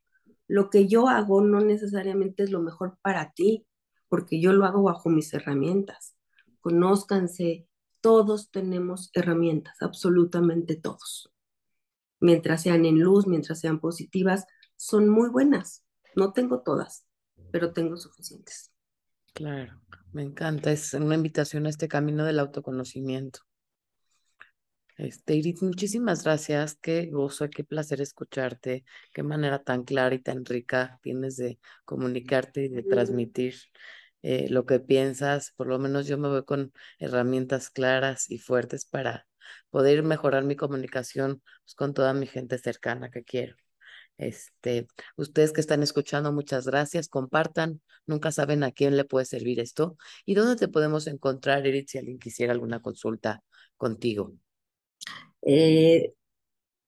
Lo 0.48 0.70
que 0.70 0.88
yo 0.88 1.09
hago 1.09 1.40
no 1.40 1.61
necesariamente 1.61 2.42
es 2.42 2.51
lo 2.51 2.60
mejor 2.60 2.98
para 3.00 3.33
ti, 3.33 3.65
porque 4.08 4.40
yo 4.40 4.52
lo 4.52 4.65
hago 4.65 4.83
bajo 4.83 5.08
mis 5.08 5.33
herramientas. 5.35 6.17
Conózcanse, 6.60 7.69
todos 8.00 8.50
tenemos 8.50 9.10
herramientas, 9.15 9.77
absolutamente 9.83 10.75
todos. 10.75 11.33
Mientras 12.19 12.63
sean 12.63 12.85
en 12.85 12.98
luz, 12.98 13.29
mientras 13.29 13.60
sean 13.60 13.79
positivas, 13.79 14.44
son 14.75 15.08
muy 15.08 15.29
buenas. 15.29 15.85
No 16.17 16.33
tengo 16.33 16.63
todas, 16.63 17.06
pero 17.52 17.73
tengo 17.73 17.96
suficientes. 17.96 18.73
Claro, 19.33 19.81
me 20.13 20.23
encanta. 20.23 20.73
Es 20.73 20.92
una 20.92 21.15
invitación 21.15 21.67
a 21.67 21.71
este 21.71 21.87
camino 21.87 22.25
del 22.25 22.40
autoconocimiento. 22.40 23.48
Este, 24.99 25.37
Iris, 25.37 25.63
muchísimas 25.63 26.25
gracias. 26.25 26.77
Qué 26.77 27.07
gozo, 27.07 27.49
qué 27.51 27.63
placer 27.63 28.01
escucharte. 28.01 28.85
Qué 29.13 29.23
manera 29.23 29.63
tan 29.63 29.85
clara 29.85 30.15
y 30.15 30.19
tan 30.19 30.44
rica 30.44 30.99
tienes 31.03 31.37
de 31.37 31.61
comunicarte 31.85 32.65
y 32.65 32.69
de 32.69 32.83
transmitir 32.83 33.55
eh, 34.23 34.49
lo 34.51 34.67
que 34.67 34.81
piensas. 34.81 35.53
Por 35.57 35.69
lo 35.69 35.79
menos 35.79 36.09
yo 36.09 36.19
me 36.19 36.29
voy 36.29 36.44
con 36.44 36.73
herramientas 36.99 37.71
claras 37.71 38.29
y 38.29 38.38
fuertes 38.38 38.87
para 38.87 39.29
poder 39.71 40.03
mejorar 40.03 40.42
mi 40.44 40.57
comunicación 40.57 41.42
pues, 41.65 41.75
con 41.77 41.94
toda 41.94 42.13
mi 42.13 42.27
gente 42.27 42.59
cercana 42.59 43.11
que 43.11 43.23
quiero. 43.23 43.55
Este, 44.19 44.88
ustedes 45.17 45.53
que 45.53 45.61
están 45.61 45.83
escuchando, 45.85 46.33
muchas 46.33 46.67
gracias. 46.67 47.09
Compartan. 47.09 47.81
Nunca 48.07 48.33
saben 48.33 48.65
a 48.65 48.73
quién 48.73 48.96
le 48.96 49.05
puede 49.05 49.27
servir 49.27 49.61
esto. 49.61 49.96
¿Y 50.27 50.35
dónde 50.35 50.57
te 50.57 50.69
podemos 50.69 51.07
encontrar, 51.07 51.67
Edith, 51.69 51.90
si 51.90 51.99
alguien 51.99 52.19
quisiera 52.19 52.53
alguna 52.53 52.83
consulta 52.83 53.44
contigo? 53.77 54.35
Eh, 55.43 56.15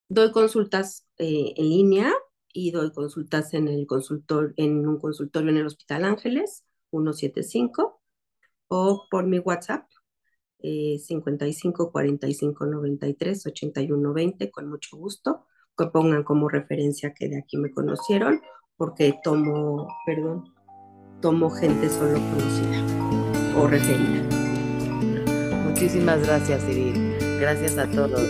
doy 0.08 0.32
consultas 0.32 1.06
eh, 1.18 1.54
en 1.56 1.68
línea 1.68 2.12
y 2.52 2.70
doy 2.72 2.92
consultas 2.92 3.54
en 3.54 3.68
el 3.68 3.86
consultor, 3.86 4.54
en 4.56 4.86
un 4.86 4.98
consultorio 4.98 5.50
en 5.50 5.58
el 5.58 5.66
Hospital 5.66 6.04
Ángeles, 6.04 6.64
175, 6.90 8.00
o 8.68 9.06
por 9.10 9.26
mi 9.26 9.38
WhatsApp, 9.38 9.86
eh, 10.62 10.98
55 10.98 11.90
45 11.92 12.66
93 12.66 13.46
81 13.46 14.12
20, 14.12 14.50
con 14.50 14.68
mucho 14.68 14.96
gusto 14.96 15.46
que 15.76 15.86
pongan 15.86 16.24
como 16.24 16.48
referencia 16.48 17.14
que 17.14 17.28
de 17.28 17.38
aquí 17.38 17.56
me 17.56 17.70
conocieron, 17.70 18.40
porque 18.76 19.18
tomo, 19.24 19.88
perdón, 20.04 20.52
tomo 21.22 21.50
gente 21.50 21.88
solo 21.88 22.14
conocida 22.14 23.56
o 23.56 23.66
referida. 23.66 24.28
Muchísimas 25.64 26.22
gracias, 26.26 26.68
Iril. 26.68 27.09
Gracias 27.40 27.78
a 27.78 27.86
todos. 27.86 28.20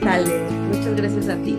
Dale, 0.00 0.38
muchas 0.68 0.94
gracias 0.94 1.28
a 1.28 1.36
ti. 1.38 1.58